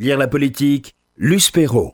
Lire 0.00 0.16
la 0.16 0.28
politique, 0.28 0.94
Luce 1.18 1.50
Perrault. 1.50 1.92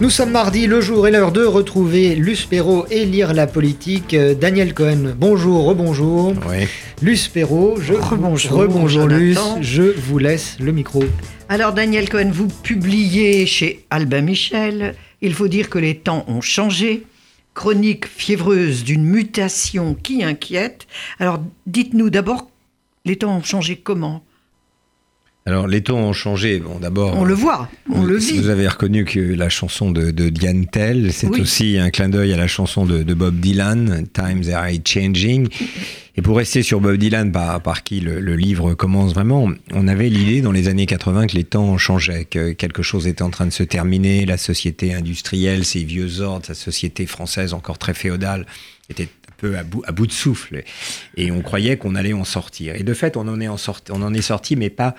Nous 0.00 0.10
sommes 0.10 0.30
mardi, 0.30 0.68
le 0.68 0.80
jour 0.80 1.08
et 1.08 1.10
l'heure 1.10 1.32
de 1.32 1.44
retrouver 1.44 2.14
Luce 2.14 2.46
Perrault 2.46 2.86
et 2.88 3.04
lire 3.04 3.34
la 3.34 3.48
politique. 3.48 4.14
Euh, 4.14 4.32
Daniel 4.32 4.74
Cohen, 4.74 5.16
bonjour, 5.18 5.64
rebonjour. 5.64 6.34
Oui. 6.48 6.68
Luce 7.02 7.26
Perrault, 7.26 7.80
je 7.80 7.94
Rebonjour, 7.94 8.58
rebonjour 8.58 9.08
Luce, 9.08 9.34
Jonathan. 9.38 9.60
je 9.60 9.82
vous 9.82 10.18
laisse 10.18 10.56
le 10.60 10.70
micro. 10.70 11.02
Alors 11.48 11.72
Daniel 11.72 12.08
Cohen, 12.08 12.30
vous 12.32 12.46
publiez 12.46 13.44
chez 13.46 13.84
Albin 13.90 14.20
Michel, 14.20 14.94
il 15.20 15.34
faut 15.34 15.48
dire 15.48 15.68
que 15.68 15.80
les 15.80 15.96
temps 15.96 16.24
ont 16.28 16.40
changé, 16.40 17.06
chronique 17.54 18.06
fiévreuse 18.06 18.84
d'une 18.84 19.02
mutation 19.02 19.96
qui 20.00 20.22
inquiète. 20.22 20.86
Alors 21.18 21.42
dites-nous 21.66 22.08
d'abord, 22.08 22.48
les 23.04 23.16
temps 23.16 23.36
ont 23.36 23.42
changé 23.42 23.74
comment? 23.74 24.22
Alors, 25.48 25.66
les 25.66 25.80
temps 25.82 25.96
ont 25.98 26.12
changé. 26.12 26.58
Bon, 26.60 26.78
d'abord. 26.78 27.16
On 27.16 27.24
le 27.24 27.32
voit, 27.32 27.70
on 27.90 28.02
le 28.04 28.18
vit. 28.18 28.38
Vous 28.38 28.50
avez 28.50 28.68
reconnu 28.68 29.06
que 29.06 29.18
la 29.18 29.48
chanson 29.48 29.90
de, 29.90 30.10
de 30.10 30.28
Diane 30.28 30.66
Tell, 30.66 31.10
c'est 31.10 31.26
Oui. 31.26 31.40
aussi 31.40 31.78
un 31.78 31.88
clin 31.88 32.10
d'œil 32.10 32.34
à 32.34 32.36
la 32.36 32.46
chanson 32.46 32.84
de, 32.84 33.02
de 33.02 33.14
Bob 33.14 33.40
Dylan, 33.40 34.04
Times 34.12 34.44
Are 34.52 34.68
Changing. 34.84 35.48
Et 36.16 36.20
pour 36.20 36.36
rester 36.36 36.62
sur 36.62 36.80
Bob 36.80 36.96
Dylan, 36.98 37.32
par, 37.32 37.62
par 37.62 37.82
qui 37.82 38.00
le, 38.00 38.20
le 38.20 38.36
livre 38.36 38.74
commence 38.74 39.14
vraiment, 39.14 39.48
on 39.72 39.88
avait 39.88 40.10
l'idée 40.10 40.42
dans 40.42 40.52
les 40.52 40.68
années 40.68 40.84
80 40.84 41.28
que 41.28 41.36
les 41.36 41.44
temps 41.44 41.78
changeaient, 41.78 42.26
que 42.26 42.52
quelque 42.52 42.82
chose 42.82 43.06
était 43.06 43.22
en 43.22 43.30
train 43.30 43.46
de 43.46 43.52
se 43.52 43.62
terminer, 43.62 44.26
la 44.26 44.36
société 44.36 44.92
industrielle, 44.92 45.64
ses 45.64 45.82
vieux 45.82 46.20
ordres, 46.20 46.44
sa 46.44 46.54
société 46.54 47.06
française 47.06 47.54
encore 47.54 47.78
très 47.78 47.94
féodale 47.94 48.44
était 48.90 49.08
peu 49.38 49.56
à 49.56 49.62
bout, 49.62 50.06
de 50.06 50.12
souffle. 50.12 50.62
Et 51.16 51.32
on 51.32 51.40
croyait 51.40 51.78
qu'on 51.78 51.94
allait 51.94 52.12
en 52.12 52.24
sortir. 52.24 52.74
Et 52.74 52.82
de 52.82 52.92
fait, 52.92 53.16
on 53.16 53.26
en 53.26 53.40
est, 53.40 53.48
en 53.48 53.56
sorti, 53.56 53.90
on 53.92 54.02
en 54.02 54.12
est 54.12 54.20
sorti, 54.20 54.56
mais 54.56 54.68
pas 54.68 54.94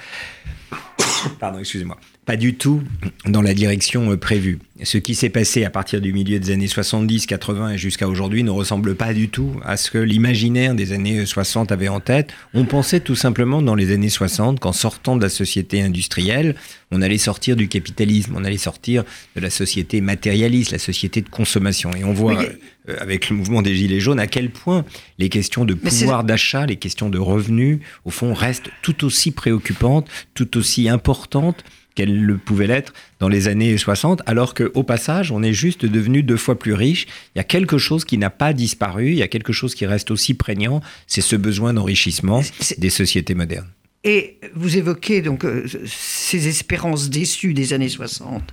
pardon, 1.40 1.60
excusez-moi, 1.60 1.98
pas 2.30 2.38
du 2.38 2.54
tout 2.54 2.84
dans 3.26 3.42
la 3.42 3.56
direction 3.56 4.12
euh, 4.12 4.16
prévue. 4.16 4.60
Ce 4.84 5.00
qui 5.00 5.16
s'est 5.16 5.32
passé 5.32 5.66
à 5.66 5.72
partir 5.72 6.00
du 6.00 6.14
milieu 6.14 6.40
des 6.40 6.52
années 6.52 6.68
70, 6.68 7.26
80 7.26 7.72
et 7.72 7.78
jusqu'à 7.80 8.08
aujourd'hui 8.08 8.44
ne 8.44 8.52
ressemble 8.52 8.94
pas 8.94 9.16
du 9.16 9.30
tout 9.30 9.54
à 9.66 9.78
ce 9.78 9.90
que 9.90 9.98
l'imaginaire 9.98 10.76
des 10.76 10.92
années 10.94 11.26
60 11.26 11.72
avait 11.72 11.88
en 11.88 12.00
tête. 12.00 12.30
On 12.54 12.66
pensait 12.66 13.00
tout 13.00 13.16
simplement 13.16 13.64
dans 13.64 13.74
les 13.74 13.92
années 13.92 14.10
60 14.10 14.60
qu'en 14.60 14.74
sortant 14.74 15.16
de 15.18 15.24
la 15.24 15.30
société 15.30 15.82
industrielle, 15.82 16.54
on 16.92 17.02
allait 17.02 17.18
sortir 17.18 17.56
du 17.56 17.68
capitalisme, 17.68 18.36
on 18.38 18.44
allait 18.44 18.58
sortir 18.60 19.06
de 19.36 19.42
la 19.42 19.50
société 19.50 20.00
matérialiste, 20.00 20.72
la 20.72 20.78
société 20.78 21.22
de 21.22 21.30
consommation. 21.30 21.96
Et 21.96 22.04
on 22.04 22.14
voit 22.14 22.38
Oui. 22.38 22.46
euh, 22.90 22.96
avec 23.00 23.32
le 23.32 23.38
mouvement 23.38 23.64
des 23.64 23.76
Gilets 23.76 24.00
jaunes 24.00 24.20
à 24.20 24.28
quel 24.28 24.52
point 24.52 24.86
les 25.18 25.30
questions 25.30 25.66
de 25.66 25.74
Mais 25.74 25.90
pouvoir 25.90 26.24
d'achat, 26.24 26.68
les 26.68 26.76
questions 26.76 27.10
de 27.10 27.18
revenus, 27.18 27.80
au 28.06 28.12
fond, 28.12 28.36
restent 28.36 28.70
tout 28.84 29.04
aussi 29.04 29.32
préoccupantes, 29.32 30.08
tout 30.36 30.58
aussi 30.58 30.90
importantes 30.90 31.64
qu'elles 31.96 32.24
le 32.24 32.38
pouvaient 32.38 32.68
l'être 32.68 32.94
dans 33.20 33.30
les 33.30 33.48
années 33.48 33.78
60, 33.78 34.22
alors 34.26 34.54
qu'au 34.54 34.84
passage, 34.84 35.32
on 35.32 35.44
est 35.44 35.54
juste 35.54 35.86
devenu 35.86 36.24
deux 36.24 36.38
fois 36.38 36.58
plus 36.58 36.74
riche. 36.74 37.08
Il 37.36 37.40
y 37.40 37.42
a 37.42 37.44
quelque 37.44 37.78
chose 37.78 38.06
qui 38.06 38.18
n'a 38.18 38.30
pas 38.30 38.54
disparu, 38.54 39.10
il 39.10 39.18
y 39.18 39.24
a 39.24 39.28
quelque 39.28 39.54
chose 39.54 39.76
qui 39.76 39.86
reste 39.86 40.12
aussi 40.12 40.34
prégnant, 40.34 40.82
c'est 41.08 41.22
ce 41.22 41.36
besoin 41.36 41.74
d'enrichissement 41.74 42.42
des 42.78 42.90
sociétés 42.90 43.36
modernes. 43.36 43.68
Et 44.04 44.38
vous 44.56 44.78
évoquez 44.78 45.22
donc 45.22 45.44
euh, 45.44 45.66
ces 45.86 46.48
espérances 46.48 47.10
déçues 47.10 47.54
des 47.54 47.74
années 47.74 47.90
60 47.90 48.44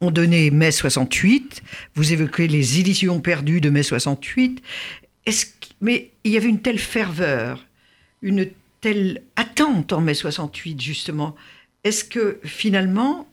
ont 0.00 0.10
donné 0.10 0.50
mai 0.50 0.72
68. 0.72 1.62
Vous 1.94 2.12
évoquez 2.12 2.48
les 2.48 2.80
illusions 2.80 3.20
perdues 3.20 3.60
de 3.60 3.70
mai 3.70 3.82
68. 3.82 4.62
Est-ce 5.26 5.46
mais 5.80 6.10
il 6.24 6.32
y 6.32 6.36
avait 6.36 6.48
une 6.48 6.60
telle 6.60 6.78
ferveur, 6.78 7.64
une 8.22 8.48
telle 8.80 9.22
attente 9.36 9.92
en 9.92 10.00
mai 10.00 10.14
68 10.14 10.80
justement. 10.80 11.36
Est-ce 11.84 12.04
que 12.04 12.38
finalement, 12.44 13.26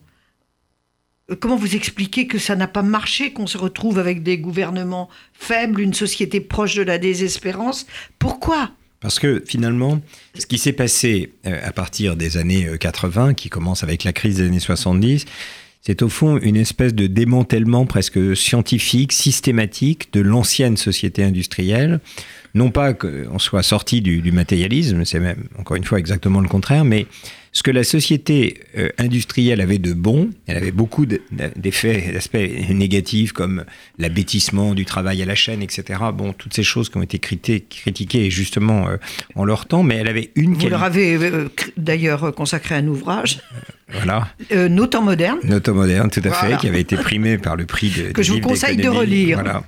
euh, 1.29 1.35
comment 1.39 1.55
vous 1.55 1.75
expliquez 1.75 2.27
que 2.27 2.37
ça 2.37 2.55
n'a 2.55 2.67
pas 2.67 2.83
marché, 2.83 3.33
qu'on 3.33 3.47
se 3.47 3.57
retrouve 3.57 3.99
avec 3.99 4.23
des 4.23 4.37
gouvernements 4.37 5.09
faibles, 5.33 5.81
une 5.81 5.93
société 5.93 6.39
proche 6.39 6.75
de 6.75 6.83
la 6.83 6.97
désespérance? 6.97 7.85
Pourquoi? 8.19 8.71
Parce 8.99 9.19
que 9.19 9.43
finalement, 9.45 10.01
ce 10.37 10.45
qui 10.45 10.57
s'est 10.57 10.73
passé 10.73 11.33
euh, 11.45 11.59
à 11.63 11.71
partir 11.71 12.15
des 12.15 12.37
années 12.37 12.67
euh, 12.67 12.77
80, 12.77 13.33
qui 13.33 13.49
commence 13.49 13.83
avec 13.83 14.03
la 14.03 14.13
crise 14.13 14.37
des 14.37 14.47
années 14.47 14.59
70, 14.59 15.25
c'est 15.81 16.01
au 16.01 16.09
fond 16.09 16.37
une 16.37 16.57
espèce 16.57 16.93
de 16.93 17.07
démantèlement 17.07 17.85
presque 17.85 18.35
scientifique, 18.35 19.13
systématique 19.13 20.11
de 20.13 20.21
l'ancienne 20.21 20.75
société 20.75 21.23
industrielle. 21.23 21.99
Non 22.55 22.71
pas 22.71 22.93
qu'on 22.93 23.39
soit 23.39 23.63
sorti 23.63 24.01
du, 24.01 24.21
du 24.21 24.31
matérialisme, 24.31 25.05
c'est 25.05 25.19
même 25.19 25.43
encore 25.59 25.77
une 25.77 25.83
fois 25.83 25.99
exactement 25.99 26.41
le 26.41 26.49
contraire, 26.49 26.83
mais 26.83 27.05
ce 27.57 27.63
que 27.63 27.71
la 27.71 27.83
société 27.83 28.59
euh, 28.77 28.89
industrielle 28.99 29.61
avait 29.61 29.79
de 29.79 29.91
bon, 29.93 30.29
elle 30.45 30.57
avait 30.57 30.69
beaucoup 30.71 31.07
de- 31.07 31.19
d'effets, 31.55 32.11
d'aspects 32.13 32.37
négatifs 32.69 33.31
comme 33.31 33.65
l'abêtissement 33.97 34.75
du 34.75 34.85
travail 34.85 35.23
à 35.23 35.25
la 35.25 35.33
chaîne, 35.33 35.63
etc. 35.63 35.99
Bon, 36.13 36.33
toutes 36.33 36.53
ces 36.53 36.61
choses 36.61 36.89
qui 36.89 36.97
ont 36.97 37.01
été 37.01 37.17
criti- 37.17 37.63
critiquées 37.67 38.29
justement 38.29 38.87
euh, 38.87 38.97
en 39.33 39.43
leur 39.43 39.65
temps, 39.65 39.81
mais 39.81 39.95
elle 39.95 40.07
avait 40.07 40.29
une 40.35 40.51
Vous 40.51 40.57
qualité. 40.57 40.69
leur 40.69 40.83
avez 40.83 41.15
euh, 41.15 41.49
d'ailleurs 41.77 42.31
consacré 42.35 42.75
un 42.75 42.87
ouvrage, 42.87 43.39
Voilà, 43.93 44.27
euh, 44.51 44.85
temps 44.87 45.01
modernes. 45.01 45.39
Noto 45.43 45.73
moderne, 45.73 46.09
tout 46.09 46.19
à 46.25 46.29
Voilà. 46.29 46.41
fait, 46.55 46.57
qui 46.57 46.67
avait 46.67 46.81
été 46.81 46.97
primé 46.97 47.37
par 47.37 47.55
le 47.55 47.65
prix 47.65 47.89
de, 47.89 48.03
Que 48.13 48.21
je 48.21 48.33
vous 48.33 48.41
conseille 48.41 48.75
de 48.75 48.89
relire. 48.89 49.39
Voilà. 49.39 49.63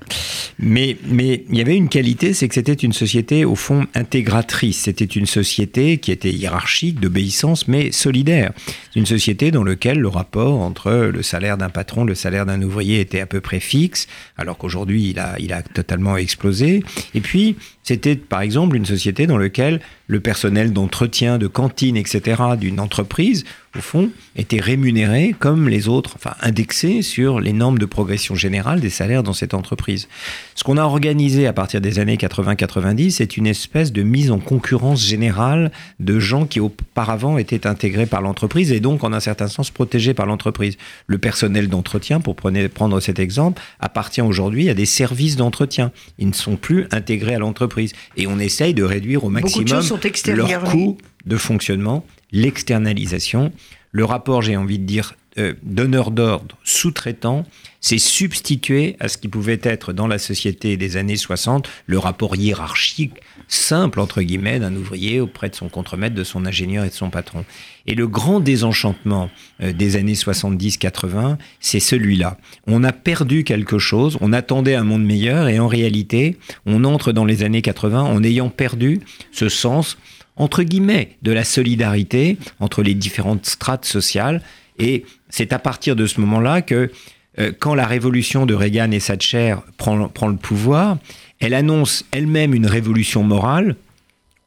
Mais, 0.60 0.98
mais 1.08 1.46
il 1.50 1.58
y 1.58 1.62
avait 1.62 1.78
une 1.78 1.88
qualité, 1.88 2.34
c'est 2.34 2.50
que 2.50 2.56
c'était 2.56 2.74
une 2.74 2.92
société 2.92 3.46
au 3.46 3.56
fond 3.56 3.88
intégratrice. 3.96 4.80
C'était 4.82 5.06
une 5.06 5.26
société 5.26 6.00
qui 6.00 6.12
était 6.12 6.32
hiérarchique, 6.32 7.00
d'obéissance, 7.00 7.70
mais 7.70 7.94
solidaire. 7.94 8.52
C'est 8.94 9.00
une 9.00 9.06
société 9.06 9.52
dans 9.52 9.64
laquelle 9.64 10.00
le 10.00 10.10
rapport 10.10 10.60
entre 10.60 10.92
le 10.92 11.24
salaire 11.24 11.58
d'un 11.58 11.70
patron, 11.70 12.04
le 12.04 12.16
salaire 12.16 12.46
d'un 12.46 12.62
ouvrier 12.62 13.00
était 13.00 13.22
à 13.22 13.26
peu 13.26 13.40
près 13.40 13.62
fixe, 13.62 14.08
alors 14.38 14.58
qu'aujourd'hui 14.58 15.12
il 15.12 15.20
a, 15.20 15.36
il 15.40 15.54
a 15.54 15.62
totalement 15.62 16.18
explosé. 16.18 16.84
Et 17.16 17.22
puis 17.22 17.56
c'était 17.84 18.18
par 18.18 18.42
exemple 18.42 18.76
une 18.76 18.86
société 18.86 19.28
dans 19.28 19.38
laquelle 19.38 19.80
le 20.10 20.20
personnel 20.20 20.74
d'entretien, 20.74 21.38
de 21.38 21.46
cantine, 21.46 21.96
etc. 21.96 22.42
d'une 22.60 22.80
entreprise, 22.80 23.46
au 23.78 23.82
fond, 23.82 24.10
était 24.36 24.60
rémunéré 24.60 25.36
comme 25.38 25.70
les 25.70 25.88
autres, 25.88 26.14
enfin 26.16 26.34
indexé 26.42 27.04
sur 27.04 27.40
les 27.40 27.54
normes 27.54 27.78
de 27.78 27.86
progression 27.86 28.34
générale 28.34 28.80
des 28.80 28.90
salaires 28.90 29.22
dans 29.22 29.34
cette 29.34 29.54
entreprise. 29.54 30.08
Ce 30.56 30.64
qu'on 30.64 30.78
a 30.78 30.84
organisé 30.84 31.46
à 31.46 31.54
partir 31.54 31.80
des 31.80 32.00
années 32.00 32.16
80-90, 32.16 33.12
c'est 33.12 33.38
une 33.38 33.46
espèce 33.46 33.92
de 33.92 34.02
mise 34.02 34.32
en 34.32 34.40
concurrence 34.40 35.06
générale 35.06 35.72
de 36.00 36.20
gens 36.20 36.48
qui 36.48 36.60
auparavant 36.60 37.38
étaient 37.38 37.68
intégrés 37.68 38.08
par 38.08 38.24
l'entreprise 38.24 38.72
et 38.72 38.80
donc 38.80 39.04
en 39.04 39.14
un 39.14 39.20
certain 39.20 39.48
sens 39.48 39.70
protégés 39.70 40.16
par 40.16 40.26
l'entreprise. 40.26 40.76
Le 41.06 41.20
personnel 41.20 41.70
d'entretien, 41.70 42.20
pour 42.20 42.36
prendre 42.36 43.00
cet 43.00 43.20
exemple, 43.20 43.62
appartient 43.80 44.22
aujourd'hui 44.22 44.72
à 44.72 44.74
des 44.74 44.88
services 44.88 45.36
d'entretien. 45.36 45.92
Ils 46.18 46.30
ne 46.30 46.34
sont 46.34 46.56
plus 46.56 46.88
intégrés 46.90 47.36
à 47.36 47.40
l'entreprise 47.40 47.94
et 48.18 48.26
on 48.26 48.40
essaye 48.40 48.74
de 48.74 48.84
réduire 48.84 49.24
au 49.24 49.30
maximum 49.30 49.84
sont 50.02 50.34
leur 50.34 50.64
coût 50.64 50.98
de 51.26 51.38
fonctionnement, 51.38 52.06
l'externalisation. 52.32 53.52
Le 53.92 54.06
rapport, 54.06 54.42
j'ai 54.42 54.56
envie 54.56 54.80
de 54.80 54.86
dire, 54.86 55.16
euh, 55.40 55.54
donneur 55.64 56.12
d'ordre, 56.12 56.58
sous-traitant, 56.64 57.46
s'est 57.82 57.98
substitué 57.98 58.98
à 59.00 59.08
ce 59.08 59.18
qui 59.18 59.28
pouvait 59.28 59.60
être 59.64 59.94
dans 59.94 60.08
la 60.08 60.18
société 60.18 60.76
des 60.76 60.98
années 60.98 61.16
60 61.16 61.70
le 61.86 61.98
rapport 61.98 62.36
hiérarchique 62.36 63.14
simple, 63.48 64.00
entre 64.00 64.22
guillemets, 64.22 64.60
d'un 64.60 64.76
ouvrier 64.76 65.20
auprès 65.20 65.50
de 65.50 65.56
son 65.56 65.70
contremaître, 65.70 66.16
de 66.16 66.24
son 66.24 66.46
ingénieur 66.46 66.84
et 66.84 66.90
de 66.90 66.94
son 66.94 67.10
patron. 67.10 67.46
Et 67.88 67.96
le 67.96 68.08
grand 68.08 68.40
désenchantement 68.40 69.30
euh, 69.62 69.72
des 69.72 69.96
années 69.96 70.14
70-80, 70.14 71.38
c'est 71.60 71.80
celui-là. 71.80 72.38
On 72.68 72.84
a 72.84 72.92
perdu 72.92 73.44
quelque 73.44 73.80
chose, 73.80 74.18
on 74.22 74.34
attendait 74.34 74.76
un 74.76 74.84
monde 74.84 75.06
meilleur 75.06 75.48
et 75.48 75.60
en 75.60 75.68
réalité, 75.68 76.38
on 76.66 76.84
entre 76.84 77.12
dans 77.12 77.26
les 77.26 77.44
années 77.44 77.62
80 77.62 78.02
en 78.02 78.24
ayant 78.24 78.50
perdu 78.50 79.00
ce 79.32 79.50
sens 79.50 79.98
entre 80.40 80.64
guillemets, 80.64 81.18
de 81.22 81.34
la 81.34 81.44
solidarité 81.44 82.38
entre 82.62 82.82
les 82.82 82.96
différentes 82.96 83.46
strates 83.46 83.86
sociales. 83.86 84.42
Et 84.80 85.04
c'est 85.30 85.54
à 85.54 85.60
partir 85.60 85.96
de 85.96 86.06
ce 86.06 86.20
moment-là 86.22 86.62
que, 86.62 86.92
euh, 87.40 87.52
quand 87.58 87.76
la 87.76 87.86
révolution 87.86 88.46
de 88.46 88.54
Reagan 88.54 88.92
et 88.92 89.00
Thatcher 89.00 89.56
prend, 89.78 90.08
prend 90.10 90.28
le 90.28 90.36
pouvoir, 90.36 90.98
elle 91.40 91.54
annonce 91.54 92.06
elle-même 92.12 92.54
une 92.54 92.68
révolution 92.68 93.24
morale. 93.24 93.76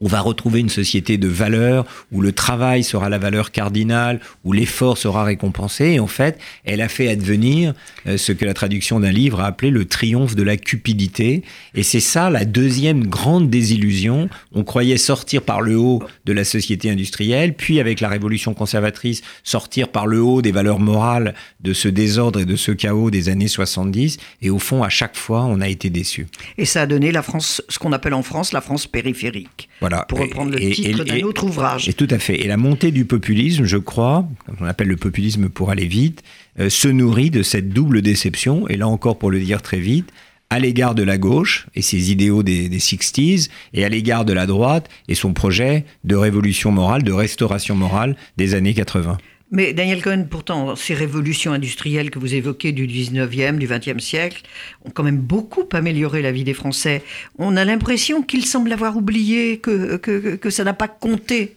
On 0.04 0.08
va 0.08 0.20
retrouver 0.20 0.58
une 0.58 0.68
société 0.68 1.16
de 1.16 1.28
valeurs 1.28 1.86
où 2.10 2.22
le 2.22 2.32
travail 2.32 2.82
sera 2.82 3.08
la 3.08 3.18
valeur 3.18 3.52
cardinale, 3.52 4.18
où 4.42 4.52
l'effort 4.52 4.98
sera 4.98 5.22
récompensé. 5.22 5.92
Et 5.92 6.00
en 6.00 6.08
fait, 6.08 6.40
elle 6.64 6.80
a 6.80 6.88
fait 6.88 7.08
advenir 7.08 7.72
euh, 8.08 8.16
ce 8.16 8.32
que 8.32 8.44
la 8.44 8.52
traduction 8.52 8.98
d'un 8.98 9.12
livre 9.12 9.40
a 9.40 9.46
appelé 9.46 9.70
le 9.70 9.84
triomphe 9.84 10.34
de 10.34 10.42
la 10.42 10.56
cupidité. 10.56 11.44
Et 11.76 11.84
c'est 11.84 12.00
ça 12.00 12.30
la 12.30 12.44
deuxième 12.44 13.06
grande 13.06 13.48
désillusion. 13.48 14.28
On 14.52 14.64
croyait 14.64 14.96
sortir 14.96 15.42
par 15.42 15.60
le 15.60 15.76
haut 15.76 16.02
de 16.24 16.32
la 16.32 16.42
société 16.42 16.90
industrielle, 16.90 17.54
puis 17.54 17.78
avec 17.78 18.00
la 18.00 18.08
révolution 18.08 18.54
conservatrice, 18.54 19.22
sortir 19.44 19.86
par 19.86 20.08
le 20.08 20.20
haut 20.20 20.42
des 20.42 20.50
valeurs 20.50 20.80
morales 20.80 21.32
de 21.60 21.72
ce 21.72 21.86
désordre 21.86 22.40
et 22.40 22.44
de 22.44 22.56
ce 22.56 22.72
chaos 22.72 23.12
des 23.12 23.28
années 23.28 23.46
70. 23.46 24.16
Et 24.42 24.50
au 24.50 24.58
fond, 24.58 24.82
à 24.82 24.88
chaque 24.88 25.16
fois, 25.16 25.44
on 25.44 25.60
a 25.60 25.68
été 25.68 25.90
déçus. 25.90 26.26
Et 26.58 26.64
ça 26.64 26.82
a 26.82 26.86
donné 26.86 27.12
la 27.12 27.22
France, 27.22 27.62
ce 27.68 27.78
qu'on 27.78 27.92
appelle 27.92 28.14
en 28.14 28.24
France 28.24 28.52
la 28.52 28.60
France 28.60 28.88
périphérique. 28.88 29.68
Voilà. 29.82 30.04
pour 30.08 30.20
reprendre 30.20 30.52
le 30.52 30.70
titre 30.70 31.04
d'un 31.04 31.20
autre 31.22 31.44
ouvrage. 31.44 31.88
Et 31.88 31.92
tout 31.92 32.08
à 32.10 32.18
fait. 32.18 32.42
Et 32.42 32.46
la 32.46 32.56
montée 32.56 32.90
du 32.90 33.04
populisme, 33.04 33.64
je 33.64 33.76
crois, 33.76 34.26
comme 34.46 34.56
on 34.60 34.64
appelle 34.64 34.88
le 34.88 34.96
populisme 34.96 35.48
pour 35.48 35.70
aller 35.70 35.86
vite, 35.86 36.22
euh, 36.60 36.70
se 36.70 36.88
nourrit 36.88 37.30
de 37.30 37.42
cette 37.42 37.68
double 37.70 38.00
déception, 38.00 38.68
et 38.68 38.76
là 38.76 38.86
encore 38.88 39.18
pour 39.18 39.30
le 39.30 39.40
dire 39.40 39.60
très 39.60 39.80
vite, 39.80 40.10
à 40.50 40.58
l'égard 40.58 40.94
de 40.94 41.02
la 41.02 41.16
gauche 41.16 41.66
et 41.74 41.82
ses 41.82 42.12
idéaux 42.12 42.42
des, 42.42 42.68
des 42.68 42.78
60s, 42.78 43.48
et 43.72 43.84
à 43.84 43.88
l'égard 43.88 44.24
de 44.24 44.32
la 44.32 44.46
droite 44.46 44.88
et 45.08 45.14
son 45.14 45.32
projet 45.32 45.84
de 46.04 46.14
révolution 46.14 46.70
morale, 46.70 47.02
de 47.02 47.12
restauration 47.12 47.74
morale 47.74 48.16
des 48.36 48.54
années 48.54 48.74
80. 48.74 49.16
Mais 49.52 49.74
Daniel 49.74 50.02
Cohen, 50.02 50.26
pourtant, 50.28 50.74
ces 50.76 50.94
révolutions 50.94 51.52
industrielles 51.52 52.10
que 52.10 52.18
vous 52.18 52.34
évoquez 52.34 52.72
du 52.72 52.86
19e, 52.88 53.58
du 53.58 53.68
20e 53.68 53.98
siècle, 53.98 54.42
ont 54.86 54.90
quand 54.90 55.02
même 55.02 55.18
beaucoup 55.18 55.68
amélioré 55.72 56.22
la 56.22 56.32
vie 56.32 56.42
des 56.42 56.54
Français. 56.54 57.02
On 57.38 57.58
a 57.58 57.64
l'impression 57.66 58.22
qu'ils 58.22 58.46
semblent 58.46 58.72
avoir 58.72 58.96
oublié 58.96 59.58
que, 59.58 59.98
que, 59.98 60.36
que 60.36 60.50
ça 60.50 60.64
n'a 60.64 60.72
pas 60.72 60.88
compté. 60.88 61.56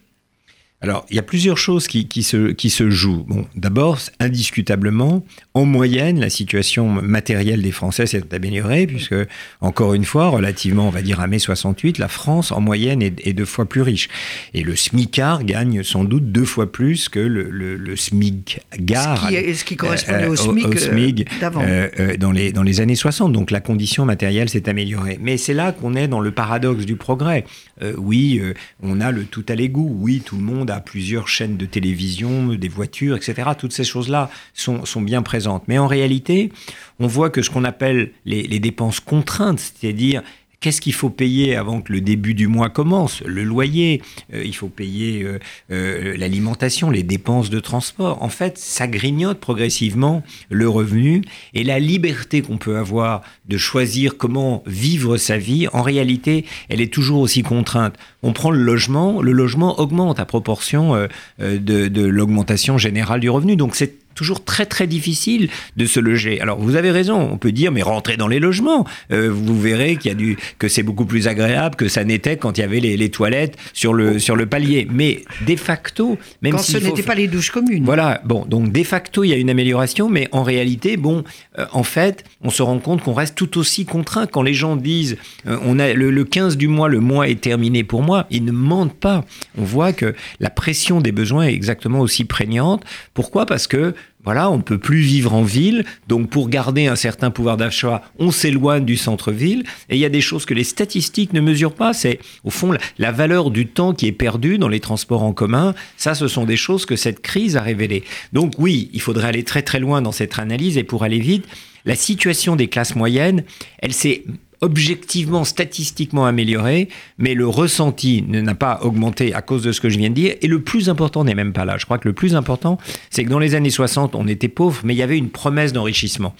Alors, 0.85 1.03
il 1.09 1.15
y 1.15 1.19
a 1.19 1.23
plusieurs 1.23 1.57
choses 1.57 1.87
qui, 1.87 2.07
qui, 2.07 2.21
se, 2.21 2.51
qui 2.51 2.69
se 2.69 2.91
jouent. 2.91 3.25
Bon, 3.27 3.47
d'abord, 3.55 3.97
indiscutablement, 4.19 5.25
en 5.55 5.65
moyenne, 5.65 6.19
la 6.19 6.29
situation 6.29 6.87
matérielle 6.87 7.63
des 7.63 7.71
Français 7.71 8.05
s'est 8.05 8.35
améliorée, 8.35 8.85
puisque, 8.85 9.15
encore 9.61 9.95
une 9.95 10.05
fois, 10.05 10.27
relativement, 10.27 10.87
on 10.87 10.91
va 10.91 11.01
dire, 11.01 11.21
à 11.21 11.25
mai 11.25 11.39
68, 11.39 11.97
la 11.97 12.07
France, 12.07 12.51
en 12.51 12.61
moyenne, 12.61 13.01
est, 13.01 13.25
est 13.25 13.33
deux 13.33 13.45
fois 13.45 13.65
plus 13.65 13.81
riche. 13.81 14.09
Et 14.53 14.61
le 14.61 14.75
SMICAR 14.75 15.43
gagne 15.43 15.81
sans 15.81 16.03
doute 16.03 16.31
deux 16.31 16.45
fois 16.45 16.71
plus 16.71 17.09
que 17.09 17.19
le, 17.19 17.49
le, 17.49 17.77
le 17.77 17.95
SMICGAR. 17.95 19.27
Ce 19.27 19.33
qui, 19.33 19.55
ce 19.55 19.65
qui 19.65 19.75
correspondait 19.77 20.25
euh, 20.25 20.29
au 20.29 20.35
SMIC, 20.35 20.67
au, 20.67 20.77
SMIC 20.77 21.27
euh, 21.41 21.49
euh, 21.55 21.89
euh, 21.99 22.17
dans, 22.17 22.31
les, 22.31 22.51
dans 22.51 22.61
les 22.61 22.79
années 22.79 22.93
60. 22.93 23.31
Donc, 23.31 23.49
la 23.49 23.59
condition 23.59 24.05
matérielle 24.05 24.49
s'est 24.49 24.69
améliorée. 24.69 25.17
Mais 25.19 25.37
c'est 25.37 25.55
là 25.55 25.71
qu'on 25.71 25.95
est 25.95 26.07
dans 26.07 26.19
le 26.19 26.29
paradoxe 26.29 26.85
du 26.85 26.95
progrès. 26.95 27.43
Euh, 27.81 27.93
oui, 27.97 28.39
on 28.83 29.01
a 29.01 29.11
le 29.11 29.23
tout 29.23 29.45
à 29.49 29.55
l'égout. 29.55 29.89
Oui, 29.99 30.21
tout 30.23 30.35
le 30.37 30.43
monde 30.43 30.69
a 30.69 30.74
plusieurs 30.79 31.27
chaînes 31.27 31.57
de 31.57 31.65
télévision, 31.65 32.47
des 32.47 32.67
voitures, 32.67 33.15
etc. 33.15 33.49
Toutes 33.57 33.73
ces 33.73 33.83
choses-là 33.83 34.29
sont, 34.53 34.85
sont, 34.85 35.01
bien 35.01 35.21
présentes. 35.21 35.63
Mais 35.67 35.77
en 35.77 35.87
réalité, 35.87 36.51
on 36.99 37.07
voit 37.07 37.29
que 37.29 37.41
ce 37.41 37.49
qu'on 37.49 37.63
appelle 37.63 38.11
les, 38.25 38.43
les 38.43 38.59
dépenses 38.59 38.99
contraintes, 38.99 39.59
c'est-à-dire 39.59 40.21
Qu'est-ce 40.59 40.81
qu'il 40.81 40.93
faut 40.93 41.09
payer 41.09 41.55
avant 41.55 41.81
que 41.81 41.91
le 41.91 42.01
début 42.01 42.33
du 42.33 42.47
mois 42.47 42.69
commence? 42.69 43.21
Le 43.23 43.43
loyer, 43.43 44.01
euh, 44.33 44.43
il 44.43 44.55
faut 44.55 44.67
payer 44.67 45.23
euh, 45.23 45.39
euh, 45.71 46.15
l'alimentation, 46.17 46.89
les 46.89 47.03
dépenses 47.03 47.49
de 47.49 47.59
transport. 47.59 48.21
En 48.21 48.29
fait, 48.29 48.57
ça 48.57 48.87
grignote 48.87 49.39
progressivement 49.39 50.23
le 50.49 50.67
revenu 50.69 51.21
et 51.53 51.63
la 51.63 51.79
liberté 51.79 52.41
qu'on 52.41 52.57
peut 52.57 52.77
avoir 52.77 53.21
de 53.47 53.57
choisir 53.57 54.17
comment 54.17 54.63
vivre 54.65 55.17
sa 55.17 55.37
vie, 55.37 55.67
en 55.73 55.81
réalité, 55.81 56.45
elle 56.69 56.81
est 56.81 56.91
toujours 56.91 57.21
aussi 57.21 57.43
contrainte. 57.43 57.95
On 58.23 58.33
prend 58.33 58.51
le 58.51 58.59
logement, 58.59 59.21
le 59.21 59.31
logement 59.31 59.79
augmente 59.79 60.19
à 60.19 60.25
proportion 60.25 61.07
de, 61.39 61.57
de 61.57 62.01
l'augmentation 62.05 62.77
générale 62.77 63.19
du 63.19 63.29
revenu. 63.29 63.55
Donc 63.55 63.75
c'est 63.75 64.04
toujours 64.15 64.43
très 64.43 64.65
très 64.65 64.87
difficile 64.87 65.49
de 65.77 65.85
se 65.85 65.99
loger. 65.99 66.41
Alors 66.41 66.57
vous 66.59 66.75
avez 66.75 66.91
raison, 66.91 67.29
on 67.31 67.37
peut 67.37 67.51
dire 67.51 67.71
mais 67.71 67.81
rentrez 67.81 68.17
dans 68.17 68.27
les 68.27 68.39
logements, 68.39 68.85
euh, 69.11 69.29
vous 69.31 69.59
verrez 69.59 69.97
qu'il 69.97 70.09
y 70.09 70.11
a 70.11 70.17
du 70.17 70.37
que 70.57 70.67
c'est 70.67 70.83
beaucoup 70.83 71.05
plus 71.05 71.27
agréable 71.27 71.75
que 71.75 71.87
ça 71.87 72.03
n'était 72.03 72.37
quand 72.37 72.57
il 72.57 72.61
y 72.61 72.63
avait 72.63 72.79
les, 72.79 72.97
les, 72.97 73.09
toilettes 73.09 73.57
sur 73.73 73.93
le 73.93 74.17
sur 74.19 74.35
le 74.35 74.45
palier. 74.45 74.87
Mais 74.89 75.23
de 75.45 75.55
facto, 75.55 76.17
même 76.41 76.53
quand 76.53 76.59
ce 76.59 76.77
n'était 76.77 77.03
pas 77.03 77.15
les 77.15 77.27
douches 77.27 77.51
communes. 77.51 77.83
Voilà, 77.85 78.21
bon 78.25 78.45
donc 78.45 78.71
de 78.71 78.83
facto 78.83 79.23
il 79.23 79.29
y 79.29 79.33
a 79.33 79.37
une 79.37 79.49
amélioration, 79.49 80.09
mais 80.09 80.27
en 80.31 80.43
réalité 80.43 80.97
bon, 80.97 81.23
euh, 81.59 81.65
en 81.71 81.83
fait 81.83 82.23
on 82.41 82.49
se 82.49 82.63
rend 82.63 82.79
compte 82.79 83.03
qu'on 83.03 83.13
reste 83.13 83.35
tout 83.35 83.57
aussi 83.57 83.85
contraint 83.85 84.27
quand 84.27 84.41
les 84.41 84.53
gens 84.53 84.75
disent 84.75 85.17
euh, 85.47 85.57
on 85.63 85.77
a 85.79 85.93
le, 85.93 86.09
le 86.09 86.23
15 86.23 86.57
du 86.57 86.67
mois, 86.67 86.87
le 86.87 86.99
mois 86.99 87.27
est 87.27 87.41
terminé 87.41 87.83
pour 87.83 88.01
moi, 88.01 88.27
ils 88.29 88.45
ne 88.45 88.51
mentent 88.51 88.97
pas. 88.97 89.25
On 89.57 89.63
voit 89.63 89.93
que 89.93 90.15
la 90.39 90.49
pression 90.49 91.01
des 91.01 91.11
besoins 91.11 91.43
est 91.47 91.53
exactement 91.53 91.99
aussi 91.99 92.25
prégnante. 92.25 92.83
Pourquoi? 93.13 93.45
Parce 93.45 93.67
que 93.67 93.93
voilà, 94.25 94.49
on 94.49 94.59
peut 94.59 94.77
plus 94.77 94.99
vivre 94.99 95.33
en 95.33 95.43
ville, 95.43 95.85
donc 96.07 96.29
pour 96.29 96.49
garder 96.49 96.87
un 96.87 96.95
certain 96.95 97.31
pouvoir 97.31 97.57
d'achat, 97.57 98.01
on 98.19 98.31
s'éloigne 98.31 98.83
du 98.83 98.97
centre-ville, 98.97 99.63
et 99.89 99.95
il 99.95 99.99
y 99.99 100.05
a 100.05 100.09
des 100.09 100.21
choses 100.21 100.45
que 100.45 100.53
les 100.53 100.63
statistiques 100.63 101.31
ne 101.33 101.41
mesurent 101.41 101.75
pas, 101.75 101.93
c'est 101.93 102.19
au 102.43 102.49
fond 102.49 102.71
la, 102.71 102.79
la, 102.97 103.11
valeur 103.11 103.51
du 103.51 103.67
temps 103.67 103.93
qui 103.93 104.07
est 104.07 104.11
perdu 104.11 104.57
dans 104.57 104.67
les 104.67 104.79
transports 104.79 105.23
en 105.23 105.31
commun, 105.31 105.75
ça 105.95 106.15
ce 106.15 106.27
sont 106.27 106.45
des 106.45 106.57
choses 106.57 106.85
que 106.85 106.95
cette 106.95 107.21
crise 107.21 107.55
a 107.55 107.61
révélées. 107.61 108.03
Donc 108.33 108.53
oui, 108.57 108.89
il 108.93 109.01
faudrait 109.01 109.27
aller 109.27 109.43
très 109.43 109.61
très 109.61 109.79
loin 109.79 110.01
dans 110.01 110.11
cette 110.11 110.37
analyse, 110.39 110.77
et 110.77 110.83
pour 110.83 111.03
aller 111.03 111.19
vite, 111.19 111.45
la 111.85 111.95
situation 111.95 112.55
des 112.55 112.67
classes 112.67 112.95
moyennes, 112.95 113.43
elle 113.79 113.93
s'est 113.93 114.23
objectivement, 114.65 115.43
statistiquement 115.43 116.25
amélioré, 116.25 116.89
mais 117.19 117.35
le 117.35 117.47
ressenti 117.47 118.23
n'a 118.27 118.55
pas 118.55 118.79
augmenté 118.81 119.33
à 119.33 119.43
cause 119.43 119.61
de 119.61 119.71
ce 119.71 119.79
que 119.79 119.89
je 119.89 119.99
viens 119.99 120.09
de 120.09 120.15
dire. 120.15 120.35
Et 120.41 120.47
le 120.47 120.59
plus 120.59 120.89
important 120.89 121.23
n'est 121.23 121.35
même 121.35 121.53
pas 121.53 121.65
là. 121.65 121.77
Je 121.77 121.85
crois 121.85 121.99
que 121.99 122.07
le 122.07 122.13
plus 122.13 122.35
important, 122.35 122.79
c'est 123.11 123.23
que 123.23 123.29
dans 123.29 123.39
les 123.39 123.53
années 123.53 123.69
60, 123.69 124.15
on 124.15 124.27
était 124.27 124.47
pauvre, 124.47 124.81
mais 124.83 124.95
il 124.95 124.97
y 124.97 125.03
avait 125.03 125.19
une 125.19 125.29
promesse 125.29 125.71
d'enrichissement 125.71 126.33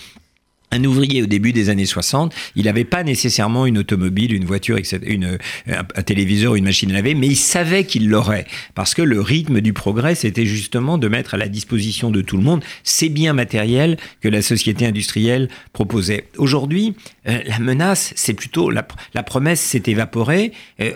un 0.76 0.84
ouvrier 0.84 1.24
au 1.24 1.26
début 1.26 1.54
des 1.54 1.70
années 1.70 1.86
60, 1.86 2.34
il 2.56 2.66
n'avait 2.66 2.86
pas 2.86 3.04
nécessairement 3.04 3.66
une 3.66 3.78
automobile, 3.78 4.34
une 4.34 4.46
voiture, 4.46 4.78
une, 5.04 5.38
un, 5.68 5.78
un 5.96 6.04
téléviseur, 6.04 6.56
une 6.56 6.66
machine 6.66 6.92
à 6.92 6.96
laver, 6.96 7.16
mais 7.16 7.28
il 7.28 7.36
savait 7.36 7.86
qu'il 7.86 8.10
l'aurait. 8.10 8.46
Parce 8.76 8.94
que 8.94 9.02
le 9.02 9.22
rythme 9.22 9.62
du 9.62 9.74
progrès, 9.74 10.16
c'était 10.16 10.46
justement 10.46 10.98
de 10.98 11.08
mettre 11.08 11.34
à 11.34 11.38
la 11.38 11.48
disposition 11.48 12.12
de 12.12 12.22
tout 12.22 12.38
le 12.38 12.44
monde 12.44 12.64
ces 12.84 13.10
biens 13.10 13.34
matériels 13.34 13.98
que 14.22 14.28
la 14.28 14.42
société 14.42 14.86
industrielle 14.86 15.50
proposait. 15.74 16.28
Aujourd'hui, 16.38 16.96
euh, 17.28 17.40
la 17.46 17.60
menace, 17.60 18.14
c'est 18.16 18.34
plutôt 18.34 18.70
la, 18.70 18.84
promesse 19.24 19.62
s'est 19.62 19.84
évaporée. 19.88 20.52
Euh, 20.82 20.92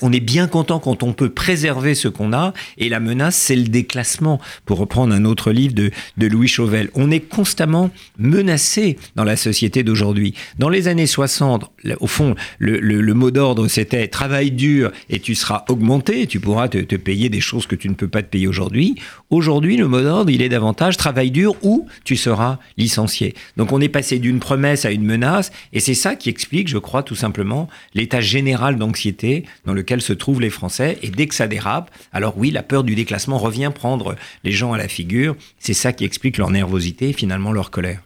on, 0.00 0.12
est 0.12 0.20
bien 0.20 0.46
content 0.46 0.78
quand 0.78 1.02
on 1.02 1.12
peut 1.12 1.30
préserver 1.30 1.94
ce 1.94 2.08
qu'on 2.08 2.32
a, 2.32 2.52
et 2.78 2.88
la 2.88 3.00
menace, 3.00 3.36
c'est 3.36 3.56
le 3.56 3.64
déclassement. 3.64 4.40
Pour 4.64 4.78
reprendre 4.78 5.14
un 5.14 5.24
autre 5.24 5.50
livre 5.52 5.74
de, 5.74 5.90
de 6.16 6.26
Louis 6.26 6.48
Chauvel, 6.48 6.90
on 6.94 7.10
est 7.10 7.20
constamment 7.20 7.90
menacé 8.18 8.96
dans 9.16 9.23
la 9.24 9.36
société 9.36 9.82
d'aujourd'hui. 9.82 10.34
Dans 10.58 10.68
les 10.68 10.88
années 10.88 11.06
60, 11.06 11.70
au 12.00 12.06
fond, 12.06 12.34
le 12.58 13.14
mot 13.14 13.30
d'ordre, 13.30 13.68
c'était 13.68 14.08
travail 14.08 14.50
dur 14.50 14.92
et 15.10 15.20
tu 15.20 15.34
seras 15.34 15.64
augmenté, 15.68 16.26
tu 16.26 16.40
pourras 16.40 16.68
te, 16.68 16.78
te, 16.78 16.96
payer 16.96 17.28
des 17.28 17.40
choses 17.40 17.66
que 17.66 17.74
tu 17.74 17.88
ne 17.88 17.94
peux 17.94 18.08
pas 18.08 18.22
te 18.22 18.28
payer 18.28 18.46
aujourd'hui. 18.46 18.96
Aujourd'hui, 19.30 19.76
le 19.76 19.88
mot 19.88 20.00
d'ordre, 20.00 20.30
il 20.30 20.42
est 20.42 20.48
davantage 20.48 20.96
travail 20.96 21.30
dur 21.30 21.54
ou 21.62 21.86
tu 22.04 22.16
seras 22.16 22.58
licencié. 22.76 23.34
Donc 23.56 23.72
on 23.72 23.80
est 23.80 23.88
passé 23.88 24.18
d'une 24.18 24.40
promesse 24.40 24.84
à 24.84 24.90
une 24.90 25.04
menace 25.04 25.52
et 25.72 25.80
c'est 25.80 25.94
ça 25.94 26.16
qui 26.16 26.28
explique, 26.28 26.68
je 26.68 26.78
crois, 26.78 27.02
tout 27.02 27.14
simplement 27.14 27.68
l'état 27.94 28.20
général 28.20 28.76
d'anxiété 28.76 29.44
dans 29.66 29.74
lequel 29.74 30.00
se 30.00 30.12
trouvent 30.12 30.40
les 30.40 30.50
Français. 30.50 30.98
Et 31.02 31.10
dès 31.10 31.26
que 31.26 31.34
ça 31.34 31.46
dérape, 31.46 31.90
alors 32.12 32.34
oui, 32.36 32.50
la 32.50 32.62
peur 32.62 32.84
du 32.84 32.94
déclassement 32.94 33.38
revient 33.38 33.70
prendre 33.74 34.16
les 34.44 34.52
gens 34.52 34.72
à 34.72 34.78
la 34.78 34.88
figure. 34.88 35.36
C'est 35.58 35.74
ça 35.74 35.92
qui 35.92 36.04
explique 36.04 36.38
leur 36.38 36.50
nervosité 36.50 37.10
et 37.10 37.12
finalement 37.12 37.52
leur 37.52 37.70
colère. 37.70 38.00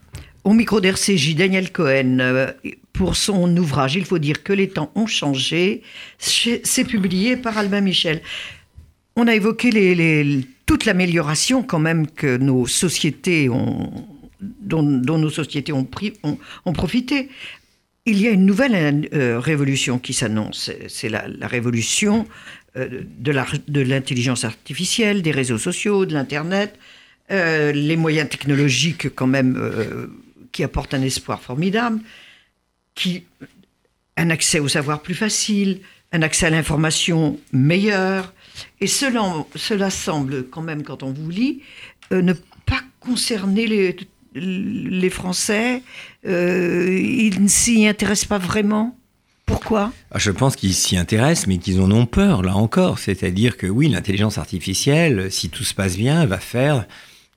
Au 0.48 0.54
micro 0.54 0.80
d'RCJ, 0.80 1.34
Daniel 1.34 1.70
Cohen, 1.70 2.20
euh, 2.20 2.50
pour 2.94 3.16
son 3.16 3.54
ouvrage 3.58 3.96
Il 3.96 4.06
faut 4.06 4.18
dire 4.18 4.42
que 4.42 4.54
les 4.54 4.70
temps 4.70 4.90
ont 4.94 5.06
changé, 5.06 5.82
c'est 6.16 6.84
publié 6.84 7.36
par 7.36 7.58
Albin 7.58 7.82
Michel. 7.82 8.22
On 9.14 9.26
a 9.26 9.34
évoqué 9.34 9.68
toute 10.64 10.86
l'amélioration 10.86 11.62
quand 11.62 11.80
même 11.80 12.06
que 12.06 12.38
nos 12.38 12.66
sociétés 12.66 13.50
ont, 13.50 13.92
dont, 14.40 14.82
nos 14.82 15.28
sociétés 15.28 15.74
ont, 15.74 15.84
profité. 16.72 17.28
Il 18.06 18.18
y 18.18 18.26
a 18.26 18.30
une 18.30 18.46
nouvelle 18.46 19.06
euh, 19.12 19.38
révolution 19.38 19.98
qui 19.98 20.14
s'annonce, 20.14 20.70
c'est 20.88 21.10
la, 21.10 21.26
révolution 21.42 22.26
euh, 22.78 23.02
de 23.18 23.80
l'intelligence 23.82 24.44
artificielle, 24.44 25.20
des 25.20 25.30
réseaux 25.30 25.58
sociaux, 25.58 26.06
de 26.06 26.14
l'Internet, 26.14 26.78
les 27.28 27.96
moyens 27.96 28.30
technologiques 28.30 29.14
quand 29.14 29.26
même 29.26 29.54
qui 30.58 30.64
apportent 30.64 30.92
un 30.92 31.02
espoir 31.02 31.40
formidable, 31.40 32.00
qui, 32.96 33.22
un 34.16 34.28
accès 34.28 34.58
au 34.58 34.66
savoir 34.66 35.02
plus 35.02 35.14
facile, 35.14 35.82
un 36.10 36.22
accès 36.22 36.46
à 36.46 36.50
l'information 36.50 37.38
meilleur. 37.52 38.34
Et 38.80 38.88
cela, 38.88 39.90
semble 39.90 40.48
quand 40.48 40.62
même, 40.62 40.82
quand 40.82 41.04
on 41.04 41.12
vous 41.12 41.30
lit, 41.30 41.62
euh, 42.10 42.22
ne 42.22 42.32
pas 42.32 42.80
concerner 42.98 43.68
les, 43.68 43.96
les 44.34 45.10
Français. 45.10 45.84
Euh, 46.26 46.98
ils 47.00 47.40
ne 47.40 47.46
s'y 47.46 47.86
intéressent 47.86 48.26
pas 48.26 48.38
vraiment. 48.38 48.98
Pourquoi? 49.46 49.92
Ah, 50.10 50.18
Je 50.18 50.32
pense 50.32 50.56
qu'ils 50.56 50.74
s'y 50.74 50.96
intéressent, 50.96 51.46
mais 51.46 51.58
qu'ils 51.58 51.80
en 51.80 51.92
ont 51.92 52.06
peur, 52.06 52.42
là 52.42 52.56
encore. 52.56 52.98
C'est-à-dire 52.98 53.56
que 53.56 53.68
oui, 53.68 53.88
l'intelligence 53.88 54.38
artificielle, 54.38 55.30
si 55.30 55.50
tout 55.50 55.62
se 55.62 55.72
passe 55.72 55.96
bien, 55.96 56.26
va 56.26 56.38
faire 56.38 56.84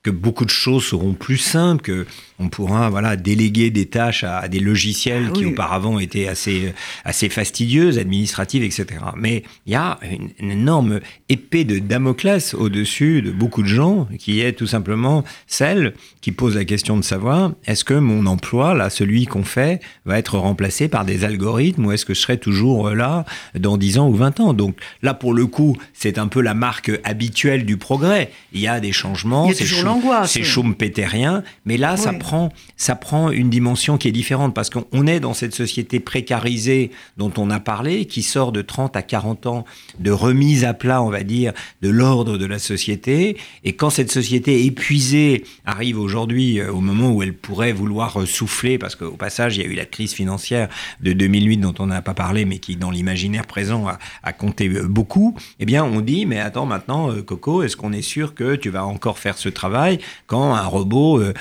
que 0.02 0.10
beaucoup 0.10 0.44
de 0.44 0.50
choses 0.50 0.84
seront 0.84 1.14
plus 1.14 1.38
simples, 1.38 1.82
que 1.82 2.06
on 2.42 2.48
pourra 2.48 2.90
voilà 2.90 3.16
déléguer 3.16 3.70
des 3.70 3.86
tâches 3.86 4.24
à, 4.24 4.48
des 4.48 4.60
logiciels 4.60 5.26
Ah 5.28 5.32
qui 5.32 5.44
oui. 5.44 5.52
auparavant 5.52 5.98
étaient 5.98 6.28
assez 6.28 6.72
assez 7.04 7.28
fastidieuses, 7.28 7.98
administratives, 7.98 8.62
etc. 8.62 8.86
Mais 9.16 9.42
il 9.66 9.72
y 9.72 9.76
a 9.76 9.98
une, 10.02 10.30
une 10.38 10.50
énorme 10.50 11.00
épée 11.28 11.64
de 11.64 11.78
Damoclès 11.78 12.54
au-dessus 12.54 13.22
de 13.22 13.30
beaucoup 13.30 13.62
de 13.62 13.68
gens, 13.68 14.08
qui 14.18 14.40
est 14.40 14.52
tout 14.52 14.66
simplement 14.66 15.24
celle 15.46 15.94
qui 16.20 16.32
pose 16.32 16.56
la 16.56 16.64
question 16.64 16.96
de 16.96 17.02
savoir 17.02 17.52
est-ce 17.66 17.84
que 17.84 17.94
mon 17.94 18.26
emploi, 18.26 18.74
là, 18.74 18.90
celui 18.90 19.26
qu'on 19.26 19.44
fait, 19.44 19.80
va 20.04 20.18
être 20.18 20.38
remplacé 20.38 20.88
par 20.88 21.04
des 21.04 21.24
algorithmes 21.24 21.86
ou 21.86 21.92
est-ce 21.92 22.04
que 22.04 22.14
je 22.14 22.20
serai 22.20 22.38
toujours 22.38 22.88
euh, 22.88 22.94
là 22.94 23.24
dans 23.58 23.76
10 23.76 23.98
ans 23.98 24.08
ou 24.08 24.14
20 24.14 24.40
ans? 24.40 24.52
Donc 24.52 24.76
là, 25.02 25.14
pour 25.14 25.34
le 25.34 25.46
coup, 25.46 25.76
c'est 25.92 26.18
un 26.18 26.28
peu 26.28 26.40
la 26.40 26.54
marque 26.54 26.90
habituelle 27.04 27.64
du 27.64 27.76
progrès. 27.76 28.30
Il 28.52 28.60
y 28.60 28.68
a 28.68 28.80
des 28.80 28.92
changements, 28.92 29.48
c'est 29.52 29.64
toujours 29.64 30.00
c'est 30.26 30.42
schumpeterien, 30.42 31.42
mais 31.64 31.76
là, 31.76 31.96
ça 31.96 32.10
Oui. 32.12 32.18
Ça 32.76 32.94
prend 32.94 33.30
une 33.30 33.50
dimension 33.50 33.98
qui 33.98 34.08
est 34.08 34.12
différente 34.12 34.54
parce 34.54 34.70
qu'on 34.70 34.84
on 34.92 35.06
est 35.06 35.20
dans 35.20 35.34
cette 35.34 35.54
société 35.54 36.00
précarisée 36.00 36.90
dont 37.16 37.32
on 37.36 37.50
a 37.50 37.60
parlé, 37.60 38.06
qui 38.06 38.22
sort 38.22 38.52
de 38.52 38.62
30 38.62 38.96
à 38.96 39.02
40 39.02 39.46
ans 39.46 39.64
de 39.98 40.10
remise 40.10 40.64
à 40.64 40.74
plat, 40.74 41.02
on 41.02 41.10
va 41.10 41.22
dire, 41.22 41.52
de 41.82 41.88
l'ordre 41.88 42.38
de 42.38 42.46
la 42.46 42.58
société. 42.58 43.36
Et 43.64 43.74
quand 43.74 43.90
cette 43.90 44.10
société 44.10 44.64
épuisée 44.64 45.44
arrive 45.64 45.98
aujourd'hui 45.98 46.60
euh, 46.60 46.72
au 46.72 46.80
moment 46.80 47.12
où 47.12 47.22
elle 47.22 47.34
pourrait 47.34 47.72
vouloir 47.72 48.20
euh, 48.20 48.26
souffler, 48.26 48.78
parce 48.78 48.96
qu'au 48.96 49.16
passage, 49.16 49.56
il 49.56 49.62
y 49.62 49.66
a 49.66 49.68
eu 49.68 49.74
la 49.74 49.86
crise 49.86 50.12
financière 50.12 50.68
de 51.00 51.12
2008 51.12 51.58
dont 51.58 51.74
on 51.78 51.86
n'a 51.86 52.02
pas 52.02 52.14
parlé, 52.14 52.44
mais 52.44 52.58
qui, 52.58 52.76
dans 52.76 52.90
l'imaginaire 52.90 53.46
présent, 53.46 53.86
a, 54.22 54.32
compté 54.32 54.68
euh, 54.68 54.86
beaucoup, 54.88 55.36
eh 55.60 55.66
bien, 55.66 55.84
on 55.84 56.00
dit, 56.00 56.26
mais 56.26 56.40
attends, 56.40 56.66
maintenant, 56.66 57.10
Coco, 57.22 57.62
est-ce 57.62 57.76
qu'on 57.76 57.92
est 57.92 58.02
sûr 58.02 58.34
que 58.34 58.56
tu 58.56 58.70
vas 58.70 58.84
encore 58.84 59.18
faire 59.18 59.38
ce 59.38 59.48
travail 59.48 59.98
quand 60.26 60.54
un 60.54 60.66
robot 60.66 61.20
euh, 61.20 61.32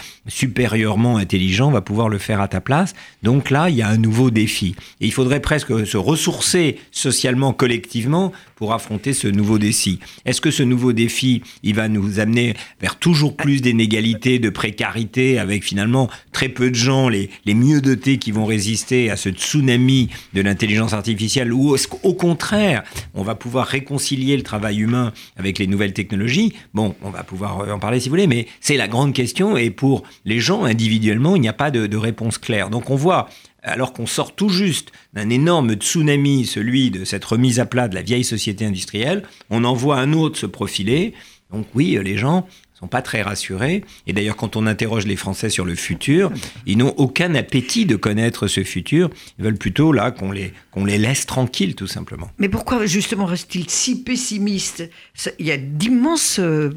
intelligent 0.85 1.71
va 1.71 1.81
pouvoir 1.81 2.09
le 2.09 2.17
faire 2.17 2.41
à 2.41 2.47
ta 2.47 2.61
place 2.61 2.93
Donc 3.23 3.50
là, 3.50 3.69
il 3.69 3.75
y 3.75 3.81
a 3.81 3.88
un 3.88 3.97
nouveau 3.97 4.31
défi. 4.31 4.75
Et 5.00 5.05
il 5.05 5.13
faudrait 5.13 5.39
presque 5.39 5.85
se 5.85 5.97
ressourcer 5.97 6.79
socialement, 6.91 7.53
collectivement, 7.53 8.31
pour 8.61 8.73
affronter 8.73 9.13
ce 9.13 9.27
nouveau 9.27 9.57
défi. 9.57 9.97
Est-ce 10.23 10.39
que 10.39 10.51
ce 10.51 10.61
nouveau 10.61 10.93
défi, 10.93 11.41
il 11.63 11.73
va 11.73 11.87
nous 11.87 12.19
amener 12.19 12.53
vers 12.79 12.99
toujours 12.99 13.35
plus 13.35 13.59
d'inégalités, 13.59 14.37
de 14.37 14.51
précarité, 14.51 15.39
avec 15.39 15.63
finalement 15.63 16.11
très 16.31 16.47
peu 16.47 16.69
de 16.69 16.75
gens, 16.75 17.09
les, 17.09 17.31
les 17.45 17.55
mieux 17.55 17.81
dotés, 17.81 18.19
qui 18.19 18.31
vont 18.31 18.45
résister 18.45 19.09
à 19.09 19.15
ce 19.17 19.29
tsunami 19.29 20.09
de 20.35 20.41
l'intelligence 20.41 20.93
artificielle, 20.93 21.51
ou 21.51 21.73
est-ce 21.73 21.87
qu'au 21.87 22.13
contraire, 22.13 22.83
on 23.15 23.23
va 23.23 23.33
pouvoir 23.33 23.65
réconcilier 23.65 24.37
le 24.37 24.43
travail 24.43 24.77
humain 24.77 25.11
avec 25.37 25.57
les 25.57 25.65
nouvelles 25.65 25.93
technologies? 25.93 26.53
Bon, 26.75 26.93
on 27.01 27.09
va 27.09 27.23
pouvoir 27.23 27.67
en 27.67 27.79
parler 27.79 27.99
si 27.99 28.09
vous 28.09 28.13
voulez, 28.13 28.27
mais 28.27 28.45
c'est 28.59 28.77
la 28.77 28.87
grande 28.87 29.13
question, 29.13 29.57
et 29.57 29.71
pour 29.71 30.03
les 30.23 30.39
gens 30.39 30.65
individuellement, 30.65 31.35
il 31.35 31.41
n'y 31.41 31.49
a 31.49 31.53
pas 31.53 31.71
de, 31.71 31.87
de 31.87 31.97
réponse 31.97 32.37
claire. 32.37 32.69
Donc 32.69 32.91
on 32.91 32.95
voit 32.95 33.27
alors 33.63 33.93
qu'on 33.93 34.07
sort 34.07 34.35
tout 34.35 34.49
juste 34.49 34.91
d'un 35.13 35.29
énorme 35.29 35.73
tsunami, 35.73 36.45
celui 36.45 36.91
de 36.91 37.05
cette 37.05 37.25
remise 37.25 37.59
à 37.59 37.65
plat 37.65 37.87
de 37.87 37.95
la 37.95 38.01
vieille 38.01 38.23
société 38.23 38.65
industrielle, 38.65 39.23
on 39.49 39.63
en 39.63 39.73
voit 39.73 39.99
un 39.99 40.13
autre 40.13 40.37
se 40.37 40.45
profiler. 40.45 41.13
Donc 41.51 41.67
oui, 41.75 41.97
les 42.01 42.17
gens 42.17 42.47
sont 42.81 42.87
pas 42.87 43.01
très 43.01 43.21
rassurés. 43.21 43.83
Et 44.07 44.13
d'ailleurs, 44.13 44.35
quand 44.35 44.55
on 44.55 44.65
interroge 44.65 45.05
les 45.05 45.15
Français 45.15 45.49
sur 45.49 45.65
le 45.65 45.75
futur, 45.75 46.31
ils 46.65 46.77
n'ont 46.77 46.95
aucun 46.97 47.35
appétit 47.35 47.85
de 47.85 47.95
connaître 47.95 48.47
ce 48.47 48.63
futur. 48.63 49.09
Ils 49.37 49.45
veulent 49.45 49.57
plutôt 49.57 49.91
là 49.93 50.09
qu'on 50.09 50.31
les, 50.31 50.51
qu'on 50.71 50.85
les 50.85 50.97
laisse 50.97 51.27
tranquilles, 51.27 51.75
tout 51.75 51.87
simplement. 51.87 52.31
Mais 52.39 52.49
pourquoi 52.49 52.85
justement 52.87 53.25
reste-t-il 53.25 53.69
si 53.69 54.03
pessimiste 54.03 54.89
Il 55.37 55.45
y 55.45 55.51
a 55.51 55.57
d'immenses 55.57 56.39
euh, 56.39 56.71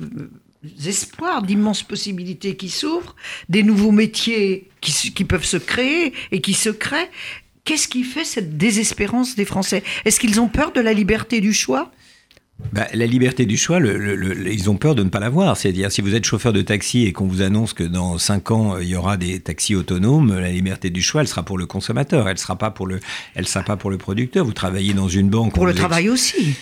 espoirs, 0.86 1.42
d'immenses 1.42 1.82
possibilités 1.82 2.56
qui 2.56 2.68
s'ouvrent, 2.68 3.14
des 3.48 3.62
nouveaux 3.62 3.92
métiers 3.92 4.68
qui, 4.80 5.24
peuvent 5.24 5.44
se 5.44 5.56
créer 5.56 6.12
et 6.32 6.40
qui 6.40 6.54
se 6.54 6.70
créent. 6.70 7.10
Qu'est-ce 7.64 7.88
qui 7.88 8.04
fait 8.04 8.24
cette 8.24 8.56
désespérance 8.58 9.36
des 9.36 9.44
Français? 9.46 9.82
Est-ce 10.04 10.20
qu'ils 10.20 10.40
ont 10.40 10.48
peur 10.48 10.72
de 10.72 10.80
la 10.80 10.92
liberté 10.92 11.40
du 11.40 11.52
choix? 11.54 11.90
Bah, 12.72 12.86
la 12.94 13.06
liberté 13.06 13.46
du 13.46 13.56
choix, 13.56 13.80
le- 13.80 13.98
le- 13.98 14.14
le- 14.14 14.52
ils 14.52 14.70
ont 14.70 14.76
peur 14.76 14.94
de 14.94 15.02
ne 15.02 15.08
pas 15.08 15.18
l'avoir. 15.18 15.56
C'est-à-dire, 15.56 15.90
si 15.90 16.02
vous 16.02 16.14
êtes 16.14 16.24
chauffeur 16.24 16.52
de 16.52 16.62
taxi 16.62 17.04
et 17.04 17.12
qu'on 17.12 17.26
vous 17.26 17.42
annonce 17.42 17.72
que 17.72 17.82
dans 17.82 18.16
5 18.16 18.50
ans, 18.52 18.76
euh, 18.76 18.82
il 18.84 18.88
y 18.90 18.94
aura 18.94 19.16
des 19.16 19.40
taxis 19.40 19.74
autonomes, 19.74 20.38
la 20.38 20.52
liberté 20.52 20.88
du 20.90 21.02
choix, 21.02 21.22
elle 21.22 21.26
sera 21.28 21.42
pour 21.42 21.58
le 21.58 21.66
consommateur, 21.66 22.28
elle 22.28 22.34
ne 22.34 22.38
sera, 22.38 22.56
pas 22.56 22.70
pour 22.70 22.86
le- 22.86 23.00
elle 23.34 23.48
sera 23.48 23.64
pas 23.64 23.76
pour 23.76 23.90
le 23.90 23.98
producteur. 23.98 24.44
Vous 24.44 24.52
travaillez 24.52 24.94
dans 24.94 25.08
une 25.08 25.30
banque. 25.30 25.52
Pour 25.52 25.66
le 25.66 25.72
ex- 25.72 25.80
travail 25.80 26.08
aussi 26.08 26.54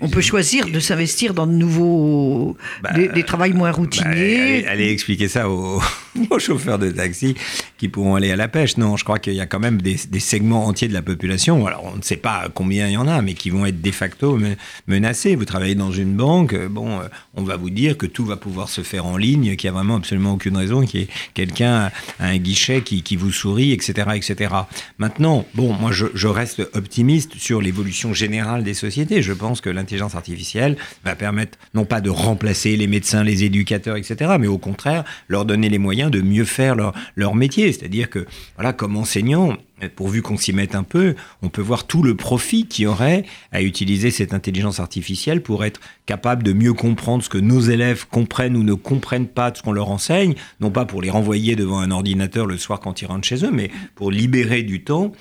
on 0.00 0.08
peut 0.08 0.20
choisir 0.20 0.66
de 0.66 0.80
s'investir 0.80 1.34
dans 1.34 1.46
de 1.46 1.52
nouveaux, 1.52 2.56
Bah, 2.82 2.92
des, 2.94 3.08
des 3.08 3.22
travails 3.22 3.52
moins 3.52 3.70
Bah, 3.70 3.76
routiniers. 3.76 4.06
allez, 4.06 4.64
allez 4.66 4.88
expliquer 4.90 5.28
ça 5.28 5.48
aux, 5.48 5.80
aux 6.30 6.38
chauffeurs 6.38 6.78
de 6.78 6.90
taxi 6.90 7.34
qui 7.78 7.88
pourront 7.88 8.14
aller 8.14 8.30
à 8.30 8.36
la 8.36 8.48
pêche. 8.48 8.76
Non, 8.76 8.96
je 8.96 9.04
crois 9.04 9.18
qu'il 9.18 9.34
y 9.34 9.40
a 9.40 9.46
quand 9.46 9.58
même 9.60 9.80
des, 9.80 9.96
des 10.08 10.20
segments 10.20 10.66
entiers 10.66 10.88
de 10.88 10.92
la 10.94 11.02
population, 11.02 11.66
alors 11.66 11.84
on 11.92 11.96
ne 11.96 12.02
sait 12.02 12.16
pas 12.16 12.48
combien 12.52 12.86
il 12.88 12.92
y 12.92 12.96
en 12.96 13.08
a, 13.08 13.22
mais 13.22 13.34
qui 13.34 13.50
vont 13.50 13.64
être 13.66 13.80
de 13.80 13.90
facto 13.90 14.36
me- 14.36 14.56
menacés. 14.86 15.34
Vous 15.36 15.44
travaillez 15.44 15.74
dans 15.74 15.92
une 15.92 16.14
banque, 16.14 16.52
euh, 16.54 16.68
bon, 16.68 17.00
euh, 17.00 17.04
on 17.34 17.42
va 17.42 17.56
vous 17.56 17.70
dire 17.70 17.96
que 17.96 18.06
tout 18.06 18.24
va 18.24 18.36
pouvoir 18.36 18.68
se 18.68 18.82
faire 18.82 19.06
en 19.06 19.16
ligne, 19.16 19.56
qu'il 19.56 19.70
n'y 19.70 19.76
a 19.76 19.78
vraiment 19.78 19.96
absolument 19.96 20.32
aucune 20.34 20.56
raison 20.56 20.84
qu'il 20.84 21.00
y 21.00 21.02
ait 21.04 21.08
quelqu'un 21.34 21.90
à 22.18 22.26
un 22.26 22.36
guichet 22.38 22.82
qui, 22.82 23.02
qui 23.02 23.16
vous 23.16 23.32
sourit, 23.32 23.72
etc., 23.72 24.08
etc. 24.14 24.54
Maintenant, 24.98 25.46
bon, 25.54 25.72
moi 25.72 25.92
je, 25.92 26.06
je 26.14 26.28
reste 26.28 26.60
optimiste 26.74 27.36
sur 27.38 27.60
l'évolution 27.62 28.12
générale 28.14 28.62
des 28.64 28.74
sociétés. 28.74 29.22
Je 29.22 29.32
pense 29.32 29.60
que 29.60 29.70
l'intelligence 29.90 30.14
artificielle 30.14 30.76
va 31.04 31.16
permettre 31.16 31.58
non 31.74 31.84
pas 31.84 32.00
de 32.00 32.10
remplacer 32.10 32.76
les 32.76 32.86
médecins, 32.86 33.24
les 33.24 33.42
éducateurs, 33.42 33.96
etc., 33.96 34.36
mais 34.38 34.46
au 34.46 34.58
contraire 34.58 35.04
leur 35.28 35.44
donner 35.44 35.68
les 35.68 35.78
moyens 35.78 36.12
de 36.12 36.20
mieux 36.20 36.44
faire 36.44 36.76
leur, 36.76 36.94
leur 37.16 37.34
métier. 37.34 37.72
C'est-à-dire 37.72 38.08
que, 38.08 38.24
voilà, 38.54 38.72
comme 38.72 38.96
enseignant, 38.96 39.56
pourvu 39.96 40.22
qu'on 40.22 40.36
s'y 40.36 40.52
mette 40.52 40.76
un 40.76 40.84
peu, 40.84 41.16
on 41.42 41.48
peut 41.48 41.62
voir 41.62 41.86
tout 41.86 42.04
le 42.04 42.14
profit 42.14 42.66
qu'il 42.66 42.84
y 42.84 42.86
aurait 42.86 43.24
à 43.50 43.62
utiliser 43.62 44.12
cette 44.12 44.32
intelligence 44.32 44.78
artificielle 44.78 45.42
pour 45.42 45.64
être 45.64 45.80
capable 46.06 46.44
de 46.44 46.52
mieux 46.52 46.74
comprendre 46.74 47.24
ce 47.24 47.28
que 47.28 47.38
nos 47.38 47.60
élèves 47.60 48.06
comprennent 48.08 48.56
ou 48.56 48.62
ne 48.62 48.74
comprennent 48.74 49.28
pas 49.28 49.50
de 49.50 49.56
ce 49.56 49.62
qu'on 49.62 49.72
leur 49.72 49.90
enseigne, 49.90 50.34
non 50.60 50.70
pas 50.70 50.84
pour 50.84 51.02
les 51.02 51.10
renvoyer 51.10 51.56
devant 51.56 51.80
un 51.80 51.90
ordinateur 51.90 52.46
le 52.46 52.58
soir 52.58 52.78
quand 52.78 53.02
ils 53.02 53.06
rentrent 53.06 53.26
chez 53.26 53.44
eux, 53.44 53.50
mais 53.50 53.70
pour 53.96 54.12
libérer 54.12 54.62
du 54.62 54.84
temps 54.84 55.12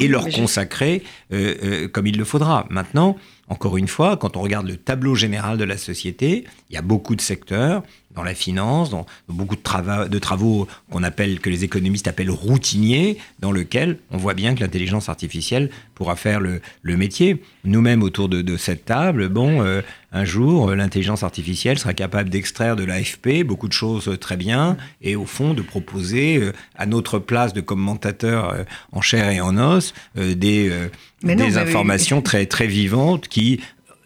et 0.00 0.08
leur 0.08 0.28
consacrer 0.28 1.02
euh, 1.32 1.54
euh, 1.62 1.88
comme 1.88 2.06
il 2.06 2.16
le 2.16 2.24
faudra. 2.24 2.66
Maintenant, 2.70 3.16
encore 3.48 3.76
une 3.76 3.88
fois, 3.88 4.16
quand 4.16 4.36
on 4.36 4.40
regarde 4.40 4.66
le 4.66 4.76
tableau 4.76 5.14
général 5.14 5.58
de 5.58 5.64
la 5.64 5.76
société, 5.76 6.44
il 6.70 6.74
y 6.74 6.78
a 6.78 6.82
beaucoup 6.82 7.14
de 7.14 7.20
secteurs 7.20 7.82
dans 8.14 8.22
la 8.22 8.34
finance, 8.34 8.90
dans 8.90 9.06
beaucoup 9.28 9.56
de, 9.56 9.62
trava- 9.62 10.08
de 10.08 10.18
travaux 10.18 10.68
qu'on 10.90 11.02
appelle, 11.02 11.40
que 11.40 11.50
les 11.50 11.64
économistes 11.64 12.06
appellent 12.08 12.30
routiniers, 12.30 13.18
dans 13.40 13.52
lesquels 13.52 13.98
on 14.10 14.16
voit 14.18 14.34
bien 14.34 14.54
que 14.54 14.60
l'intelligence 14.60 15.08
artificielle 15.08 15.70
pourra 15.94 16.16
faire 16.16 16.40
le, 16.40 16.60
le 16.82 16.96
métier. 16.96 17.42
Nous-mêmes 17.64 18.02
autour 18.02 18.28
de, 18.28 18.42
de 18.42 18.56
cette 18.56 18.84
table, 18.84 19.28
bon, 19.28 19.62
euh, 19.62 19.82
un 20.12 20.24
jour, 20.24 20.70
euh, 20.70 20.76
l'intelligence 20.76 21.22
artificielle 21.22 21.78
sera 21.78 21.94
capable 21.94 22.30
d'extraire 22.30 22.76
de 22.76 22.84
l'AFP 22.84 23.42
beaucoup 23.44 23.68
de 23.68 23.72
choses 23.72 24.08
euh, 24.08 24.16
très 24.16 24.36
bien, 24.36 24.76
et 25.02 25.16
au 25.16 25.26
fond 25.26 25.54
de 25.54 25.62
proposer 25.62 26.36
euh, 26.36 26.52
à 26.76 26.86
notre 26.86 27.18
place 27.18 27.52
de 27.52 27.60
commentateur 27.60 28.50
euh, 28.50 28.64
en 28.92 29.00
chair 29.00 29.28
et 29.30 29.40
en 29.40 29.56
os 29.58 29.92
des, 30.14 30.70
non, 31.22 31.56
informations 31.56 32.22
très 32.22 32.46
très 32.46 32.66
vivantes 32.66 33.28
qui 33.28 33.60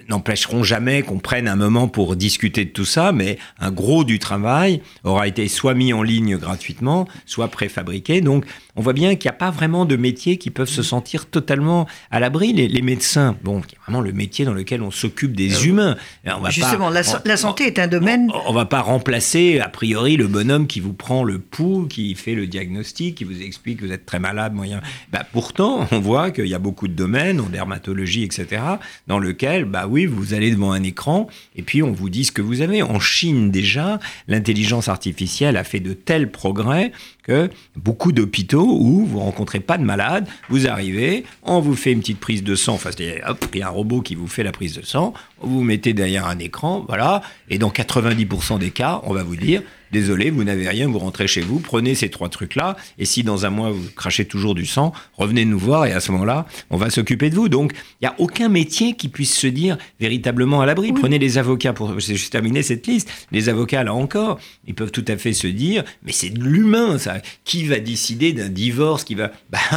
n'empêcheront 0.09 0.63
jamais 0.63 1.03
qu'on 1.03 1.19
prenne 1.19 1.49
un 1.49 1.57
moment 1.57 1.89
pour 1.89 2.17
discuter 2.17 2.65
de 2.65 2.71
tout 2.71 2.85
ça, 2.85 3.13
mais 3.13 3.39
un 3.59 3.71
gros 3.71 4.05
du 4.05 4.19
travail 4.19 4.81
aura 5.05 5.29
été 5.29 5.49
soit 5.49 5.75
mis 5.75 5.93
en 5.93 6.03
ligne 6.03 6.37
gratuitement, 6.37 7.07
soit 7.27 7.49
préfabriqué. 7.49 8.21
Donc, 8.21 8.45
on 8.77 8.81
voit 8.81 8.93
bien 8.93 9.17
qu'il 9.17 9.29
n'y 9.29 9.35
a 9.35 9.39
pas 9.39 9.51
vraiment 9.51 9.85
de 9.85 9.97
métiers 9.97 10.37
qui 10.39 10.51
peuvent 10.51 10.69
se 10.69 10.83
sentir 10.83 11.27
totalement 11.27 11.87
à 12.11 12.21
l'abri. 12.21 12.53
Les, 12.53 12.69
les 12.69 12.83
médecins, 12.83 13.37
bon, 13.43 13.61
c'est 13.69 13.77
vraiment 13.85 14.01
le 14.01 14.13
métier 14.13 14.45
dans 14.45 14.55
lequel 14.55 14.83
on 14.83 14.91
s'occupe 14.91 15.35
des 15.37 15.67
humains. 15.67 15.97
Et 16.25 16.31
on 16.31 16.41
va 16.41 16.49
Euh, 16.49 16.53
Justement, 16.53 16.89
pas- 16.89 16.95
la, 16.95 17.03
so- 17.03 17.17
on- 17.19 17.29
la 17.29 17.37
santé 17.37 17.65
est 17.67 17.79
un 17.79 17.89
domaine. 17.89 18.31
on 18.47 18.53
va 18.53 18.65
pas 18.65 18.81
remplacer 18.81 19.61
a 19.61 19.69
priori 19.69 20.17
le 20.17 20.27
bonhomme 20.29 20.67
qui 20.67 20.81
vous 20.81 20.93
prend 20.93 21.25
le 21.25 21.39
pouls, 21.39 21.87
qui 21.89 22.15
fait 22.15 22.35
le 22.35 22.47
diagnostic, 22.47 23.17
qui 23.17 23.25
vous 23.25 23.43
explique 23.43 23.81
que 23.81 23.87
vous 23.87 23.93
êtes 23.93 24.07
très 24.07 24.19
malade, 24.21 24.55
moyen. 24.55 24.81
Bah, 25.13 25.27
pourtant, 25.33 25.87
on 25.91 26.01
voit 26.01 26.31
qu'il 26.31 26.47
y 26.47 26.55
a 26.55 26.59
beaucoup 26.59 26.89
de 26.89 26.95
domaines, 26.95 27.41
en 27.41 27.49
dermatologie, 27.49 28.23
etc., 28.23 28.63
dans 29.07 29.19
lequel, 29.19 29.65
bah 29.65 29.87
oui, 29.89 29.98
vous 30.07 30.35
allez 30.35 30.51
devant 30.51 30.73
un 30.73 30.83
écran 30.83 31.29
et 31.57 31.63
puis 31.63 31.83
on 31.83 31.93
vous 31.93 32.11
dit 32.11 32.25
ce 32.25 32.33
que 32.33 32.43
vous 32.43 32.61
avez. 32.61 32.83
En 32.83 33.01
Chine 33.01 33.51
déjà, 33.51 33.99
l'intelligence 34.27 34.89
artificielle 34.89 35.57
a 35.57 35.65
fait 35.65 35.81
de 35.81 35.93
tels 35.93 36.31
progrès 36.31 36.93
que 37.23 37.51
beaucoup 37.77 38.13
d'hôpitaux 38.13 38.67
où 38.67 39.05
vous 39.05 39.21
rencontrez 39.21 39.61
pas 39.61 39.77
de 39.77 39.85
malade, 39.85 40.27
vous 40.49 40.67
arrivez, 40.67 41.25
on 41.43 41.61
vous 41.61 41.77
fait 41.77 41.93
une 41.93 42.01
petite 42.01 42.21
prise 42.21 42.43
de 42.43 42.55
sang, 42.55 42.75
enfin, 42.75 42.91
c'est-à-dire, 42.91 43.25
hop, 43.29 43.45
il 43.53 43.61
y 43.61 43.63
a 43.63 43.69
un 43.69 43.71
robot 43.71 44.01
qui 44.01 44.15
vous 44.15 44.27
fait 44.27 44.43
la 44.43 44.53
prise 44.53 44.75
de 44.75 44.83
sang, 44.83 45.13
vous 45.41 45.59
vous 45.59 45.65
mettez 45.65 45.93
derrière 45.93 46.27
un 46.27 46.39
écran, 46.39 46.85
voilà, 46.89 47.23
et 47.51 47.59
dans 47.59 47.71
90% 47.71 48.59
des 48.59 48.71
cas, 48.71 49.01
on 49.05 49.13
va 49.13 49.23
vous 49.23 49.37
dire, 49.37 49.63
désolé, 49.93 50.31
vous 50.31 50.45
n'avez 50.45 50.69
rien, 50.69 50.89
vous 50.89 50.99
rentrez 50.99 51.27
chez 51.29 51.41
vous, 51.41 51.61
prenez 51.61 51.95
ces 51.95 52.09
trois 52.11 52.29
trucs-là, 52.29 52.77
et 52.99 53.05
si 53.05 53.23
dans 53.23 53.47
un 53.47 53.51
mois 53.51 53.71
vous 53.71 53.89
crachez 53.97 54.25
toujours 54.25 54.55
du 54.55 54.67
sang, 54.67 54.93
revenez 55.17 55.45
nous 55.45 55.59
voir, 55.59 55.87
et 55.87 55.93
à 55.93 56.01
ce 56.01 56.13
moment-là, 56.13 56.47
on 56.71 56.77
va 56.77 56.91
s'occuper 56.91 57.31
de 57.31 57.35
vous. 57.35 57.49
Donc, 57.49 57.73
il 57.75 58.05
n'y 58.05 58.09
a 58.09 58.15
aucun 58.19 58.49
métier 58.49 58.95
qui 58.95 59.09
puisse 59.09 59.35
se 59.35 59.47
dire 59.47 59.79
véritablement 60.01 60.61
à 60.61 60.67
l'abri. 60.67 60.93
Prenez 60.93 61.19
les 61.19 61.39
avocats, 61.39 61.73
pour 61.73 61.99
juste 61.99 62.33
terminer 62.33 62.63
cette 62.63 62.87
liste, 62.87 63.11
les 63.33 63.49
avocats, 63.49 63.85
là 63.85 63.95
encore, 63.95 64.39
ils 64.67 64.75
peuvent 64.75 64.91
tout 64.91 65.05
à 65.09 65.17
fait 65.17 65.33
se 65.33 65.47
dire, 65.47 65.85
mais 66.03 66.13
c'est 66.13 66.31
de 66.31 66.43
l'humain, 66.43 66.99
ça. 66.99 67.19
Qui 67.45 67.65
va 67.65 67.81
décider 67.81 68.33
d'un 68.33 68.49
divorce 68.49 69.05
qui 69.05 69.15
va... 69.15 69.33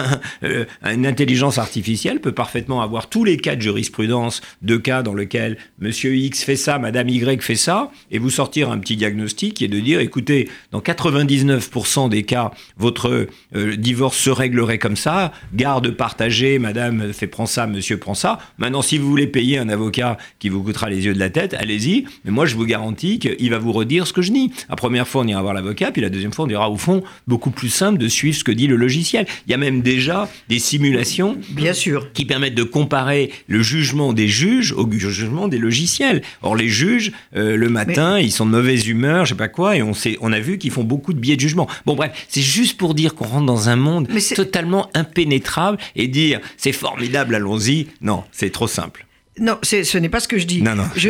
Euh, 0.44 0.66
une 0.84 1.06
intelligence 1.06 1.58
artificielle 1.58 2.20
peut 2.20 2.32
parfaitement 2.32 2.82
avoir 2.82 3.10
tous 3.10 3.24
les 3.24 3.38
cas 3.38 3.56
de 3.56 3.62
jurisprudence 3.62 4.42
de 4.62 4.78
cas 4.78 5.04
dans 5.04 5.14
lesquels 5.14 5.58
Monsieur 5.80 6.16
X 6.16 6.44
fait 6.44 6.56
ça, 6.56 6.80
Madame 6.80 7.10
Y 7.10 7.42
fait 7.42 7.56
ça, 7.56 7.92
et 8.10 8.18
vous 8.18 8.30
sortir 8.30 8.72
un 8.72 8.80
petit 8.80 8.96
diagnostic 8.96 9.62
et 9.62 9.68
de 9.68 9.80
dire, 9.80 10.01
écoutez, 10.02 10.50
dans 10.72 10.80
99% 10.80 12.10
des 12.10 12.24
cas, 12.24 12.52
votre 12.78 13.28
euh, 13.56 13.76
divorce 13.76 14.18
se 14.18 14.30
réglerait 14.30 14.80
comme 14.80 14.96
ça, 14.96 15.32
garde 15.54 15.92
partagée, 15.92 16.60
Madame 16.60 17.14
fait 17.14 17.28
prend 17.28 17.46
ça, 17.46 17.68
Monsieur 17.68 17.98
prend 17.98 18.14
ça. 18.14 18.40
Maintenant, 18.58 18.82
si 18.82 18.98
vous 18.98 19.10
voulez 19.10 19.28
payer 19.28 19.58
un 19.58 19.70
avocat 19.70 20.18
qui 20.40 20.50
vous 20.50 20.64
coûtera 20.64 20.90
les 20.90 21.06
yeux 21.06 21.14
de 21.14 21.20
la 21.20 21.30
tête, 21.30 21.54
allez-y. 21.54 22.06
Mais 22.26 22.32
moi, 22.32 22.46
je 22.46 22.56
vous 22.56 22.66
garantis 22.66 23.20
qu'il 23.20 23.50
va 23.50 23.60
vous 23.60 23.72
redire 23.72 24.08
ce 24.08 24.14
que 24.14 24.22
je 24.22 24.32
dis. 24.32 24.52
La 24.70 24.76
première 24.76 25.08
fois, 25.08 25.22
on 25.24 25.28
ira 25.28 25.42
voir 25.42 25.54
l'avocat, 25.54 25.92
puis 25.92 26.02
la 26.02 26.10
deuxième 26.10 26.34
fois, 26.34 26.46
on 26.46 26.48
dira 26.48 26.70
au 26.70 26.78
fond 26.78 27.04
beaucoup 27.28 27.52
plus 27.52 27.70
simple 27.70 27.98
de 27.98 28.08
suivre 28.08 28.38
ce 28.38 28.44
que 28.44 28.52
dit 28.52 28.68
le 28.68 28.76
logiciel. 28.76 29.26
Il 29.48 29.52
y 29.52 29.54
a 29.54 29.58
même 29.58 29.82
déjà 29.82 30.30
des 30.50 30.60
simulations, 30.60 31.38
bien 31.50 31.74
sûr, 31.74 32.12
qui 32.14 32.26
permettent 32.26 32.56
de 32.56 32.64
comparer 32.64 33.32
le 33.48 33.62
jugement 33.62 34.14
des 34.14 34.28
juges 34.28 34.74
au 34.74 34.90
jugement 34.92 35.48
des 35.48 35.58
logiciels. 35.58 36.22
Or, 36.42 36.56
les 36.56 36.68
juges, 36.68 37.12
euh, 37.36 37.56
le 37.56 37.70
matin, 37.70 38.20
ils 38.20 38.32
sont 38.32 38.46
de 38.46 38.52
mauvaise 38.52 38.88
humeur, 38.88 39.26
je 39.26 39.30
sais 39.30 39.38
pas 39.38 39.48
quoi, 39.48 39.78
et 39.78 39.82
on, 39.82 39.91
sait, 39.94 40.18
on 40.22 40.32
a 40.34 40.40
vu 40.40 40.58
qu'ils 40.58 40.72
font 40.72 40.84
beaucoup 40.84 41.14
de 41.14 41.20
biais 41.20 41.36
de 41.36 41.42
jugement. 41.42 41.68
Bon, 41.86 41.96
bref, 41.96 42.26
c'est 42.30 42.42
juste 42.42 42.78
pour 42.78 42.94
dire 42.94 43.16
qu'on 43.16 43.26
rentre 43.26 43.46
dans 43.46 43.70
un 43.70 43.76
monde 43.76 44.08
totalement 44.36 44.90
impénétrable 44.94 45.78
et 45.96 46.08
dire 46.08 46.40
c'est 46.58 46.72
formidable, 46.72 47.36
allons-y. 47.36 47.88
Non, 48.02 48.24
c'est 48.32 48.52
trop 48.52 48.68
simple. 48.68 49.06
Non, 49.40 49.58
ce 49.64 49.98
n'est 49.98 50.10
pas 50.10 50.20
ce 50.20 50.28
que 50.28 50.38
je 50.38 50.46
dis. 50.46 50.62
Non, 50.62 50.76
non. 50.76 50.86
Je, 50.96 51.10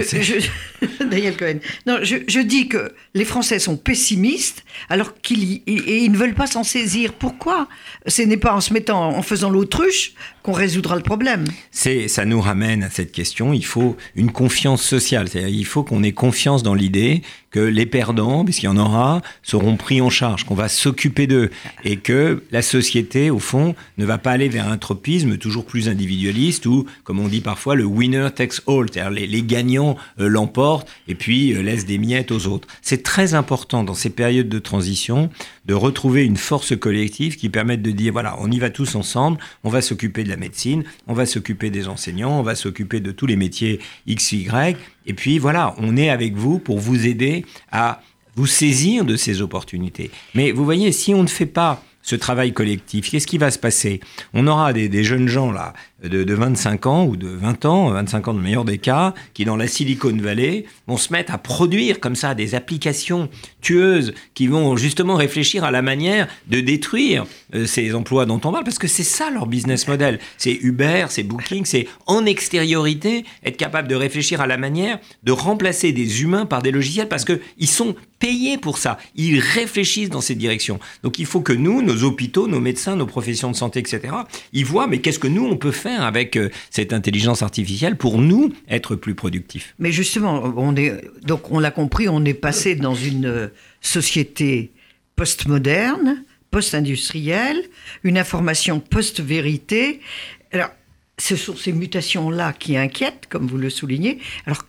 Daniel 1.10 1.36
Cohen. 1.36 1.58
Non, 1.88 1.98
je, 2.04 2.40
dis 2.40 2.68
que 2.68 2.94
les 3.16 3.26
Français 3.26 3.58
sont 3.58 3.78
pessimistes 3.78 4.64
alors 4.90 5.20
qu'ils 5.22 5.64
et 5.66 5.98
ils 6.04 6.12
ne 6.12 6.18
veulent 6.18 6.36
pas 6.36 6.46
s'en 6.46 6.64
saisir. 6.64 7.14
Pourquoi? 7.14 7.68
Ce 8.06 8.22
n'est 8.22 8.38
pas 8.38 8.54
en 8.54 8.62
se 8.62 8.74
mettant, 8.74 9.10
en 9.10 9.22
faisant 9.24 9.50
l'autruche, 9.50 10.14
qu'on 10.44 10.52
résoudra 10.54 10.96
le 10.96 11.04
problème. 11.04 11.46
C'est, 11.72 12.08
ça 12.08 12.26
nous 12.26 12.42
ramène 12.42 12.84
à 12.84 12.90
cette 12.90 13.12
question. 13.12 13.54
Il 13.54 13.66
faut 13.66 13.96
une 14.16 14.32
confiance 14.32 14.84
sociale. 14.84 15.28
C'est-à-dire, 15.28 15.50
il 15.50 15.66
faut 15.66 15.84
qu'on 15.84 16.04
ait 16.04 16.12
confiance 16.12 16.64
dans 16.64 16.74
l'idée 16.74 17.22
que 17.52 17.60
les 17.60 17.86
perdants, 17.86 18.46
puisqu'il 18.46 18.66
y 18.66 18.70
en 18.70 18.78
aura, 18.78 19.22
seront 19.44 19.76
pris 19.76 20.02
en 20.02 20.10
charge, 20.10 20.46
qu'on 20.46 20.56
va 20.56 20.70
s'occuper 20.70 21.28
d'eux, 21.28 21.52
et 21.84 21.98
que 21.98 22.44
la 22.52 22.62
société, 22.62 23.30
au 23.30 23.40
fond, 23.40 23.76
ne 23.98 24.06
va 24.06 24.18
pas 24.18 24.32
aller 24.32 24.48
vers 24.48 24.70
un 24.70 24.78
tropisme 24.78 25.38
toujours 25.38 25.66
plus 25.66 25.90
individualiste 25.90 26.66
ou, 26.66 26.86
comme 27.04 27.20
on 27.20 27.28
dit 27.28 27.42
parfois, 27.42 27.76
le 27.76 27.84
winner 27.84 28.30
takes 28.34 28.62
all, 28.68 28.86
c'est-à-dire 28.92 29.28
les, 29.28 29.42
gagnants 29.44 29.98
euh, 30.20 30.30
l'emportent 30.30 30.88
et 31.08 31.16
puis 31.16 31.54
euh, 31.54 31.62
laissent 31.62 31.86
des 31.86 31.98
miettes 31.98 32.32
aux 32.32 32.48
autres. 32.48 32.68
C'est 32.82 33.04
très 33.04 33.34
important 33.34 33.84
dans 33.84 33.96
ces 33.96 34.10
périodes 34.10 34.50
de 34.50 34.60
transition 34.60 35.30
de 35.66 35.74
retrouver 35.74 36.24
une 36.24 36.38
force 36.38 36.76
collective 36.78 37.36
qui 37.36 37.50
permette 37.50 37.82
de 37.82 37.92
dire 37.92 38.14
voilà, 38.14 38.38
on 38.40 38.50
y 38.50 38.60
va 38.60 38.70
tous 38.70 38.96
ensemble, 38.96 39.38
on 39.64 39.70
va 39.70 39.82
s'occuper 39.82 40.24
de 40.24 40.30
la 40.32 40.38
médecine, 40.38 40.84
on 41.08 41.14
va 41.14 41.26
s'occuper 41.26 41.70
des 41.70 41.88
enseignants, 41.88 42.40
on 42.40 42.44
va 42.44 42.56
s'occuper 42.56 43.00
de 43.00 43.12
tous 43.12 43.28
les 43.28 43.36
métiers 43.36 43.80
X, 44.08 44.32
Y, 44.32 44.78
et 45.06 45.14
puis 45.14 45.38
voilà, 45.38 45.76
on 45.78 45.96
est 45.96 46.10
avec 46.10 46.36
vous 46.36 46.58
pour 46.58 46.80
vous 46.80 47.06
aider 47.06 47.46
à 47.72 48.02
vous 48.36 48.48
saisir 48.48 49.06
de 49.06 49.16
ces 49.16 49.42
opportunités. 49.42 50.10
Mais 50.34 50.52
vous 50.52 50.66
voyez, 50.66 50.92
si 50.92 51.14
on 51.14 51.22
ne 51.22 51.28
fait 51.28 51.46
pas 51.46 51.84
ce 52.02 52.16
travail 52.16 52.54
collectif, 52.54 53.10
qu'est-ce 53.10 53.28
qui 53.28 53.38
va 53.38 53.52
se 53.52 53.60
passer? 53.60 54.00
On 54.34 54.48
aura 54.48 54.74
des, 54.74 55.04
jeunes 55.04 55.28
gens 55.28 55.52
là 55.52 55.74
de, 56.04 56.34
25 56.34 56.86
ans 56.86 57.06
ou 57.06 57.16
de 57.16 57.28
20 57.28 57.66
ans, 57.66 57.90
25 57.90 58.28
ans 58.30 58.34
de 58.34 58.40
meilleur 58.40 58.66
des 58.66 58.78
cas, 58.78 59.14
qui 59.34 59.46
dans 59.46 59.56
la 59.56 59.68
Silicon 59.68 60.16
Valley 60.16 60.66
vont 60.88 60.98
se 60.98 61.14
mettre 61.14 61.34
à 61.34 61.38
produire 61.38 62.00
comme 62.00 62.16
ça 62.16 62.34
des 62.34 62.56
applications 62.56 63.30
tueuses 63.62 64.14
qui 64.34 64.48
vont 64.48 64.76
justement 64.76 65.16
réfléchir 65.16 65.64
à 65.64 65.72
la 65.72 65.82
manière 65.82 66.28
de 66.48 66.60
détruire 66.60 67.26
euh, 67.54 67.66
ces 67.66 67.94
emplois 67.94 68.26
dont 68.26 68.42
on 68.44 68.52
parle, 68.52 68.64
parce 68.64 68.80
que 68.80 68.88
c'est 68.88 69.04
ça 69.04 69.30
leur 69.30 69.48
business 69.48 69.88
model. 69.88 70.20
C'est 70.38 70.58
Uber, 70.62 71.06
c'est 71.10 71.24
Booking, 71.24 71.66
c'est 71.66 71.88
en 72.08 72.26
extériorité 72.26 73.26
être 73.44 73.58
capable 73.58 73.88
de 73.88 73.96
réfléchir 73.96 74.42
à 74.42 74.48
la 74.48 74.58
manière 74.58 75.00
de 75.24 75.32
remplacer 75.32 75.92
des 75.92 76.24
humains 76.24 76.46
par 76.46 76.62
des 76.62 76.72
logiciels, 76.72 77.08
parce 77.08 77.26
qu'ils 77.26 77.68
sont 77.68 77.96
payés 78.22 78.58
pour 78.58 78.78
ça. 78.78 78.98
Ils 79.16 79.40
réfléchissent 79.40 80.10
dans 80.10 80.22
cette 80.22 80.38
direction. 80.38 80.80
Donc 81.04 81.20
il 81.20 81.26
faut 81.26 81.42
que 81.42 81.52
nous, 81.52 81.82
nos 81.82 82.04
hôpitaux, 82.04 82.48
nos 82.48 82.62
médecins, 82.62 82.96
nos 82.96 83.08
professions 83.08 83.52
de 83.52 83.56
santé, 83.58 83.80
etc., 83.80 84.14
ils 84.54 84.64
voient, 84.64 84.88
mais 84.88 85.00
qu'est-ce 85.00 85.20
que 85.20 85.28
nous, 85.28 85.46
on 85.46 85.58
peut 85.58 85.72
faire 85.72 86.04
avec 86.04 86.38
euh, 86.38 86.50
cette 86.70 86.94
intelligence 86.94 87.42
artificielle 87.42 87.98
pour 87.98 88.20
nous 88.20 88.54
être 88.70 88.96
plus 88.96 89.16
productifs? 89.16 89.76
Mais 89.80 89.92
justement, 89.92 90.54
on 90.56 90.76
est, 90.76 91.02
donc 91.24 91.52
on 91.52 91.60
l'a 91.60 91.72
compris, 91.72 92.08
on 92.08 92.24
est 92.24 92.36
passé 92.36 92.76
dans 92.76 92.96
une 92.96 93.26
euh, 93.26 93.48
société 93.82 94.72
postmoderne, 95.16 96.24
post-industrielle, 96.52 97.64
une 98.04 98.18
information 98.18 98.80
post-vérité. 98.80 100.00
Alors, 100.52 100.70
ce 101.18 101.36
sont 101.36 101.56
ces 101.56 101.74
mutations-là 101.74 102.54
qui 102.54 102.78
inquiètent, 102.78 103.28
comme 103.30 103.48
vous 103.48 103.58
le 103.58 103.70
soulignez. 103.70 104.20
Alors, 104.46 104.64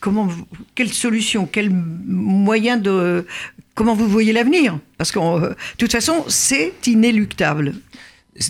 comment, 0.00 0.28
quelle 0.74 0.92
solution, 0.92 1.48
quel 1.50 1.70
moyen 1.70 2.76
de, 2.76 3.26
comment 3.74 3.94
vous 3.94 4.08
voyez 4.08 4.32
l'avenir? 4.32 4.78
Parce 4.98 5.10
que, 5.10 5.18
euh, 5.18 5.48
de 5.50 5.54
toute 5.78 5.92
façon, 5.92 6.24
c'est 6.28 6.74
inéluctable. 6.86 7.74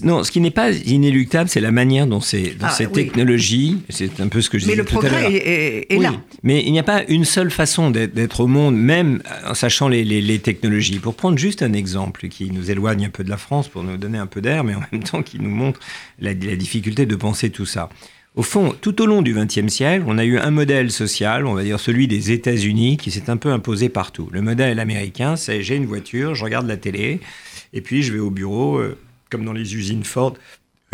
Non, 0.02 0.24
ce 0.24 0.32
qui 0.32 0.40
n'est 0.40 0.50
pas 0.50 0.70
inéluctable, 0.70 1.50
c'est 1.50 1.60
la 1.60 1.70
manière 1.70 2.06
dont, 2.06 2.20
ces, 2.20 2.56
ah, 2.62 2.70
ces 2.70 2.86
technologies, 2.86 3.82
c'est 3.90 4.18
un 4.20 4.28
peu 4.28 4.40
ce 4.40 4.48
que 4.48 4.58
je 4.58 4.66
mais 4.66 4.72
disais 4.72 4.84
tout 4.84 4.98
à 4.98 5.02
l'heure. 5.02 5.12
Mais 5.12 5.18
le 5.18 5.36
progrès 5.36 5.86
est, 5.90 5.98
là. 6.00 6.14
Mais 6.42 6.64
il 6.64 6.72
n'y 6.72 6.78
a 6.78 6.82
pas 6.82 7.04
une 7.04 7.26
seule 7.26 7.50
façon 7.50 7.90
d'être 7.90 8.40
au 8.40 8.46
monde, 8.46 8.76
même 8.76 9.22
en 9.46 9.52
sachant 9.52 9.88
les, 9.88 10.02
les, 10.02 10.38
technologies. 10.38 11.00
Pour 11.00 11.14
prendre 11.14 11.36
juste 11.36 11.62
un 11.62 11.74
exemple 11.74 12.28
qui 12.28 12.50
nous 12.50 12.70
éloigne 12.70 13.04
un 13.04 13.10
peu 13.10 13.24
de 13.24 13.30
la 13.30 13.36
France, 13.36 13.68
pour 13.68 13.82
nous 13.82 13.98
donner 13.98 14.16
un 14.16 14.26
peu 14.26 14.40
d'air, 14.40 14.64
mais 14.64 14.74
en 14.74 14.82
même 14.90 15.02
temps 15.02 15.22
qui 15.22 15.38
nous 15.38 15.50
montre 15.50 15.80
la, 16.18 16.30
la 16.32 16.56
difficulté 16.56 17.04
de 17.04 17.14
penser 17.14 17.50
tout 17.50 17.66
ça. 17.66 17.90
Au 18.34 18.42
fond, 18.42 18.74
tout 18.80 19.00
au 19.00 19.06
long 19.06 19.22
du 19.22 19.32
XXe 19.32 19.68
siècle, 19.68 20.04
on 20.08 20.18
a 20.18 20.24
eu 20.24 20.38
un 20.38 20.50
modèle 20.50 20.90
social, 20.90 21.46
on 21.46 21.54
va 21.54 21.62
dire 21.62 21.78
celui 21.78 22.08
des 22.08 22.32
États-Unis, 22.32 22.96
qui 22.96 23.12
s'est 23.12 23.30
un 23.30 23.36
peu 23.36 23.52
imposé 23.52 23.88
partout. 23.88 24.28
Le 24.32 24.42
modèle 24.42 24.80
américain, 24.80 25.36
c'est 25.36 25.62
j'ai 25.62 25.76
une 25.76 25.86
voiture, 25.86 26.34
je 26.34 26.42
regarde 26.42 26.66
la 26.66 26.76
télé, 26.76 27.20
et 27.72 27.80
puis 27.80 28.02
je 28.02 28.12
vais 28.12 28.18
au 28.18 28.30
bureau, 28.30 28.78
euh, 28.78 28.98
comme 29.30 29.44
dans 29.44 29.52
les 29.52 29.76
usines 29.76 30.02
Ford, 30.02 30.34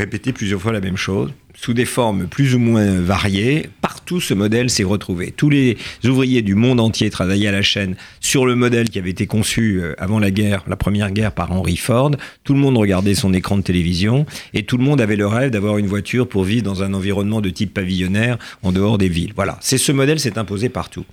répéter 0.00 0.32
plusieurs 0.32 0.60
fois 0.60 0.72
la 0.72 0.80
même 0.80 0.96
chose, 0.96 1.30
sous 1.54 1.74
des 1.74 1.84
formes 1.84 2.26
plus 2.26 2.54
ou 2.54 2.58
moins 2.58 3.00
variées. 3.00 3.68
Partout, 3.82 4.20
ce 4.20 4.32
modèle 4.32 4.70
s'est 4.70 4.84
retrouvé. 4.84 5.32
Tous 5.36 5.50
les 5.50 5.76
ouvriers 6.04 6.42
du 6.42 6.54
monde 6.54 6.80
entier 6.80 7.10
travaillaient 7.10 7.48
à 7.48 7.52
la 7.52 7.62
chaîne 7.62 7.96
sur 8.20 8.46
le 8.46 8.56
modèle 8.56 8.88
qui 8.88 8.98
avait 8.98 9.10
été 9.10 9.26
conçu 9.26 9.80
euh, 9.80 9.94
avant 9.98 10.18
la 10.18 10.30
guerre, 10.30 10.64
la 10.66 10.76
première 10.76 11.10
guerre 11.10 11.32
par 11.32 11.52
Henry 11.52 11.76
Ford. 11.76 12.12
Tout 12.44 12.54
le 12.54 12.60
monde 12.60 12.78
regardait 12.78 13.14
son 13.14 13.34
écran 13.34 13.58
de 13.58 13.62
télévision 13.62 14.24
et 14.54 14.62
tout 14.62 14.78
le 14.78 14.84
monde 14.84 15.00
avait 15.00 15.16
le 15.16 15.26
rêve 15.26 15.50
d'avoir 15.50 15.76
une 15.76 15.86
voiture 15.86 16.28
pour 16.28 16.44
vivre 16.44 16.62
dans 16.62 16.82
un 16.82 16.94
environnement 16.94 17.42
de 17.42 17.50
type 17.50 17.74
pavillonnaire 17.74 18.38
en 18.62 18.72
dehors 18.72 18.96
des 18.96 19.08
villes. 19.08 19.32
Voilà, 19.36 19.58
c'est 19.60 19.78
ce 19.78 19.92
modèle 19.92 20.18
s'est 20.18 20.38
imposé 20.38 20.70
partout. 20.70 21.04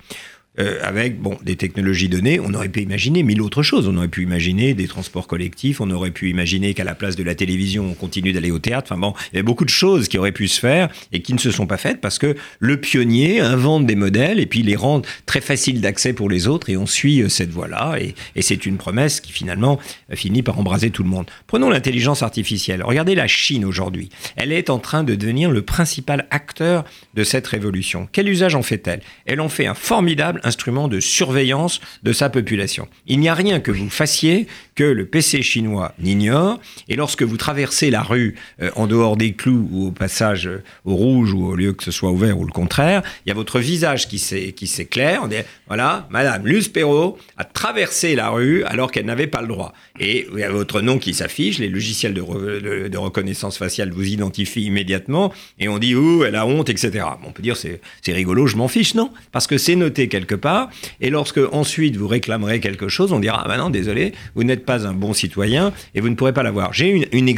Euh, 0.58 0.78
avec 0.82 1.20
bon, 1.20 1.38
des 1.42 1.56
technologies 1.56 2.08
données, 2.08 2.40
on 2.40 2.52
aurait 2.54 2.68
pu 2.68 2.80
imaginer 2.80 3.22
mille 3.22 3.40
autres 3.40 3.62
choses. 3.62 3.86
On 3.86 3.96
aurait 3.96 4.08
pu 4.08 4.22
imaginer 4.22 4.74
des 4.74 4.88
transports 4.88 5.26
collectifs, 5.28 5.80
on 5.80 5.90
aurait 5.90 6.10
pu 6.10 6.30
imaginer 6.30 6.74
qu'à 6.74 6.84
la 6.84 6.94
place 6.94 7.14
de 7.16 7.22
la 7.22 7.34
télévision, 7.34 7.86
on 7.90 7.94
continue 7.94 8.32
d'aller 8.32 8.50
au 8.50 8.58
théâtre. 8.58 8.88
Enfin 8.90 9.00
bon, 9.00 9.14
il 9.32 9.36
y 9.36 9.38
a 9.38 9.42
beaucoup 9.42 9.64
de 9.64 9.70
choses 9.70 10.08
qui 10.08 10.18
auraient 10.18 10.32
pu 10.32 10.48
se 10.48 10.58
faire 10.58 10.88
et 11.12 11.22
qui 11.22 11.32
ne 11.32 11.38
se 11.38 11.50
sont 11.50 11.66
pas 11.66 11.76
faites 11.76 12.00
parce 12.00 12.18
que 12.18 12.34
le 12.58 12.80
pionnier 12.80 13.40
invente 13.40 13.86
des 13.86 13.94
modèles 13.94 14.40
et 14.40 14.46
puis 14.46 14.62
les 14.62 14.74
rend 14.74 15.02
très 15.26 15.40
faciles 15.40 15.80
d'accès 15.80 16.12
pour 16.12 16.28
les 16.28 16.48
autres 16.48 16.70
et 16.70 16.76
on 16.76 16.86
suit 16.86 17.22
euh, 17.22 17.28
cette 17.28 17.50
voie-là. 17.50 17.96
Et, 18.00 18.14
et 18.34 18.42
c'est 18.42 18.66
une 18.66 18.78
promesse 18.78 19.20
qui 19.20 19.32
finalement 19.32 19.78
euh, 20.10 20.16
finit 20.16 20.42
par 20.42 20.58
embraser 20.58 20.90
tout 20.90 21.04
le 21.04 21.08
monde. 21.08 21.26
Prenons 21.46 21.70
l'intelligence 21.70 22.22
artificielle. 22.22 22.82
Regardez 22.82 23.14
la 23.14 23.28
Chine 23.28 23.64
aujourd'hui. 23.64 24.08
Elle 24.34 24.52
est 24.52 24.70
en 24.70 24.78
train 24.78 25.04
de 25.04 25.14
devenir 25.14 25.50
le 25.50 25.62
principal 25.62 26.26
acteur 26.30 26.84
de 27.14 27.22
cette 27.22 27.46
révolution. 27.46 28.08
Quel 28.10 28.28
usage 28.28 28.54
en 28.56 28.62
fait-elle? 28.62 29.00
Elle 29.24 29.40
en 29.40 29.48
fait 29.48 29.66
un 29.66 29.74
formidable 29.74 30.40
instrument 30.48 30.88
de 30.88 30.98
surveillance 30.98 31.80
de 32.02 32.12
sa 32.12 32.28
population. 32.28 32.88
Il 33.06 33.20
n'y 33.20 33.28
a 33.28 33.34
rien 33.34 33.60
que 33.60 33.70
vous 33.70 33.90
fassiez 33.90 34.48
que 34.74 34.84
le 34.84 35.06
PC 35.06 35.42
chinois 35.42 35.94
n'ignore, 36.00 36.60
et 36.88 36.96
lorsque 36.96 37.22
vous 37.22 37.36
traversez 37.36 37.90
la 37.90 38.02
rue 38.02 38.34
euh, 38.62 38.70
en 38.76 38.86
dehors 38.86 39.16
des 39.16 39.32
clous 39.32 39.68
ou 39.72 39.86
au 39.88 39.90
passage 39.90 40.46
euh, 40.46 40.62
au 40.84 40.94
rouge 40.94 41.32
ou 41.32 41.46
au 41.46 41.56
lieu 41.56 41.72
que 41.72 41.84
ce 41.84 41.90
soit 41.90 42.10
ouvert 42.10 42.38
ou 42.38 42.44
le 42.44 42.52
contraire, 42.52 43.02
il 43.24 43.28
y 43.28 43.32
a 43.32 43.34
votre 43.34 43.58
visage 43.60 44.08
qui 44.08 44.18
s'éclaire, 44.18 45.20
on 45.22 45.28
dit 45.28 45.36
voilà, 45.66 46.06
Madame 46.10 46.46
Luce 46.46 46.68
Perrault 46.68 47.18
a 47.36 47.44
traversé 47.44 48.14
la 48.14 48.30
rue 48.30 48.64
alors 48.64 48.90
qu'elle 48.90 49.06
n'avait 49.06 49.26
pas 49.26 49.42
le 49.42 49.48
droit. 49.48 49.74
Et 50.00 50.26
il 50.32 50.38
y 50.38 50.44
a 50.44 50.50
votre 50.50 50.80
nom 50.80 50.98
qui 50.98 51.12
s'affiche, 51.12 51.58
les 51.58 51.68
logiciels 51.68 52.14
de, 52.14 52.88
de, 52.88 52.98
reconnaissance 52.98 53.58
faciale 53.58 53.90
vous 53.90 54.06
identifient 54.06 54.64
immédiatement, 54.64 55.32
et 55.58 55.68
on 55.68 55.78
dit 55.78 55.94
ouh, 55.94 56.24
elle 56.24 56.36
a 56.36 56.46
honte, 56.46 56.68
etc. 56.68 57.04
on 57.26 57.32
peut 57.32 57.42
dire 57.42 57.56
c'est 57.56 57.80
rigolo, 58.12 58.46
je 58.46 58.56
m'en 58.56 58.68
fiche, 58.68 58.94
non? 58.94 59.10
Parce 59.32 59.46
que 59.46 59.58
c'est 59.58 59.76
noté 59.76 60.08
quelque 60.08 60.34
part. 60.38 60.70
Et 61.00 61.10
lorsque 61.10 61.40
ensuite 61.52 61.96
vous 61.96 62.08
réclamerez 62.08 62.60
quelque 62.60 62.88
chose, 62.88 63.12
on 63.12 63.20
dira, 63.20 63.42
ah 63.44 63.48
ben 63.48 63.58
non, 63.58 63.70
désolé, 63.70 64.12
vous 64.34 64.44
n'êtes 64.44 64.64
pas 64.64 64.86
un 64.86 64.94
bon 64.94 65.12
citoyen 65.12 65.72
et 65.94 66.00
vous 66.00 66.08
ne 66.08 66.14
pourrez 66.14 66.32
pas 66.32 66.42
l'avoir. 66.42 66.72
J'ai 66.72 66.88
une, 66.88 67.04
une, 67.12 67.28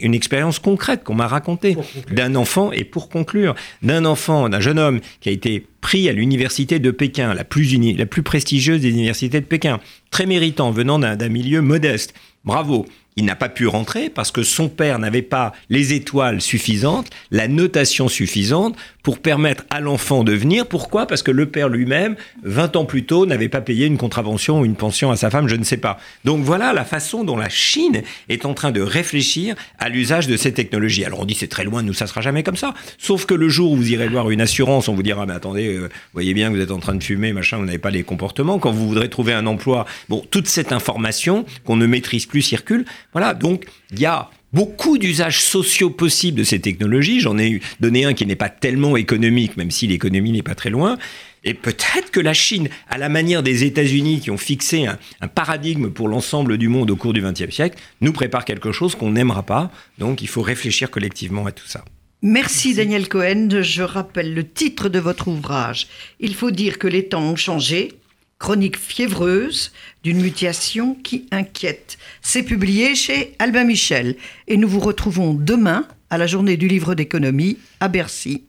une, 0.00 0.14
expérience 0.14 0.58
concrète 0.58 1.04
qu'on 1.04 1.14
m'a 1.14 1.26
racontée 1.26 1.76
d'un 2.10 2.34
enfant, 2.34 2.72
et 2.72 2.84
pour 2.84 3.08
conclure, 3.08 3.54
d'un 3.82 4.04
enfant, 4.04 4.48
d'un 4.48 4.60
jeune 4.60 4.78
homme 4.78 5.00
qui 5.20 5.28
a 5.28 5.32
été 5.32 5.66
pris 5.80 6.08
à 6.08 6.12
l'université 6.12 6.78
de 6.78 6.90
Pékin, 6.90 7.34
la 7.34 7.44
plus, 7.44 7.76
la 7.96 8.06
plus 8.06 8.22
prestigieuse 8.22 8.80
des 8.80 8.90
universités 8.90 9.40
de 9.40 9.46
Pékin, 9.46 9.80
très 10.10 10.26
méritant, 10.26 10.70
venant 10.70 10.98
d'un 10.98 11.28
milieu 11.28 11.60
modeste. 11.60 12.14
Bravo. 12.44 12.86
Il 13.18 13.24
n'a 13.24 13.34
pas 13.34 13.48
pu 13.48 13.66
rentrer 13.66 14.10
parce 14.10 14.30
que 14.30 14.42
son 14.42 14.68
père 14.68 14.98
n'avait 14.98 15.22
pas 15.22 15.54
les 15.70 15.94
étoiles 15.94 16.42
suffisantes, 16.42 17.08
la 17.30 17.48
notation 17.48 18.08
suffisante 18.08 18.76
pour 19.06 19.20
permettre 19.20 19.62
à 19.70 19.80
l'enfant 19.80 20.24
de 20.24 20.32
venir. 20.32 20.66
Pourquoi? 20.66 21.06
Parce 21.06 21.22
que 21.22 21.30
le 21.30 21.46
père 21.46 21.68
lui-même, 21.68 22.16
20 22.42 22.74
ans 22.74 22.84
plus 22.84 23.04
tôt, 23.04 23.24
n'avait 23.24 23.48
pas 23.48 23.60
payé 23.60 23.86
une 23.86 23.98
contravention 23.98 24.58
ou 24.58 24.64
une 24.64 24.74
pension 24.74 25.12
à 25.12 25.16
sa 25.16 25.30
femme, 25.30 25.46
je 25.46 25.54
ne 25.54 25.62
sais 25.62 25.76
pas. 25.76 26.00
Donc 26.24 26.42
voilà 26.42 26.72
la 26.72 26.84
façon 26.84 27.22
dont 27.22 27.36
la 27.36 27.48
Chine 27.48 28.02
est 28.28 28.44
en 28.44 28.52
train 28.52 28.72
de 28.72 28.80
réfléchir 28.80 29.54
à 29.78 29.90
l'usage 29.90 30.26
de 30.26 30.36
ces 30.36 30.52
technologies. 30.52 31.04
Alors 31.04 31.20
on 31.20 31.24
dit 31.24 31.36
c'est 31.36 31.46
très 31.46 31.62
loin, 31.62 31.84
nous 31.84 31.94
ça 31.94 32.08
sera 32.08 32.20
jamais 32.20 32.42
comme 32.42 32.56
ça. 32.56 32.74
Sauf 32.98 33.26
que 33.26 33.34
le 33.34 33.48
jour 33.48 33.70
où 33.70 33.76
vous 33.76 33.92
irez 33.92 34.08
voir 34.08 34.28
une 34.30 34.40
assurance, 34.40 34.88
on 34.88 34.94
vous 34.96 35.04
dira 35.04 35.24
mais 35.24 35.34
attendez, 35.34 35.68
euh, 35.68 35.88
voyez 36.12 36.34
bien 36.34 36.50
que 36.50 36.56
vous 36.56 36.62
êtes 36.62 36.72
en 36.72 36.80
train 36.80 36.96
de 36.96 37.04
fumer, 37.04 37.32
machin, 37.32 37.58
vous 37.58 37.64
n'avez 37.64 37.78
pas 37.78 37.90
les 37.90 38.02
comportements. 38.02 38.58
Quand 38.58 38.72
vous 38.72 38.88
voudrez 38.88 39.08
trouver 39.08 39.34
un 39.34 39.46
emploi, 39.46 39.86
bon, 40.08 40.24
toute 40.32 40.48
cette 40.48 40.72
information 40.72 41.46
qu'on 41.64 41.76
ne 41.76 41.86
maîtrise 41.86 42.26
plus 42.26 42.42
circule. 42.42 42.84
Voilà, 43.12 43.34
donc 43.34 43.66
il 43.92 44.00
y 44.00 44.06
a 44.06 44.30
beaucoup 44.52 44.98
d'usages 44.98 45.42
sociaux 45.42 45.90
possibles 45.90 46.38
de 46.38 46.44
ces 46.44 46.60
technologies. 46.60 47.20
J'en 47.20 47.38
ai 47.38 47.60
donné 47.80 48.04
un 48.04 48.14
qui 48.14 48.26
n'est 48.26 48.36
pas 48.36 48.48
tellement 48.48 48.96
économique, 48.96 49.56
même 49.56 49.70
si 49.70 49.86
l'économie 49.86 50.32
n'est 50.32 50.42
pas 50.42 50.54
très 50.54 50.70
loin. 50.70 50.96
Et 51.44 51.54
peut-être 51.54 52.10
que 52.10 52.18
la 52.18 52.34
Chine, 52.34 52.68
à 52.88 52.98
la 52.98 53.08
manière 53.08 53.42
des 53.42 53.64
États-Unis 53.64 54.20
qui 54.20 54.32
ont 54.32 54.36
fixé 54.36 54.86
un, 54.86 55.28
paradigme 55.28 55.90
pour 55.90 56.08
l'ensemble 56.08 56.58
du 56.58 56.68
monde 56.68 56.90
au 56.90 56.96
cours 56.96 57.12
du 57.12 57.22
XXe 57.22 57.54
siècle, 57.54 57.78
nous 58.00 58.12
prépare 58.12 58.44
quelque 58.44 58.72
chose 58.72 58.96
qu'on 58.96 59.12
n'aimera 59.12 59.44
pas. 59.44 59.70
Donc 59.98 60.22
il 60.22 60.28
faut 60.28 60.42
réfléchir 60.42 60.90
collectivement 60.90 61.46
à 61.46 61.52
tout 61.52 61.66
ça. 61.66 61.84
Merci, 62.22 62.74
Daniel 62.74 63.08
Cohen. 63.08 63.60
Je 63.60 63.82
rappelle 63.82 64.34
le 64.34 64.48
titre 64.48 64.88
de 64.88 64.98
votre 64.98 65.28
ouvrage. 65.28 65.86
Il 66.18 66.34
faut 66.34 66.50
dire 66.50 66.78
que 66.78 66.88
les 66.88 67.06
temps 67.06 67.22
ont 67.22 67.36
changé 67.36 67.92
chronique 68.38 68.78
fiévreuse 68.78 69.72
d'une 70.02 70.20
mutation 70.20 70.94
qui 70.94 71.26
inquiète. 71.30 71.98
C'est 72.22 72.42
publié 72.42 72.94
chez 72.94 73.34
Albin 73.38 73.64
Michel 73.64 74.16
et 74.48 74.56
nous 74.56 74.68
vous 74.68 74.80
retrouvons 74.80 75.34
demain 75.34 75.86
à 76.10 76.18
la 76.18 76.26
journée 76.26 76.56
du 76.56 76.68
livre 76.68 76.94
d'économie 76.94 77.58
à 77.80 77.88
Bercy. 77.88 78.46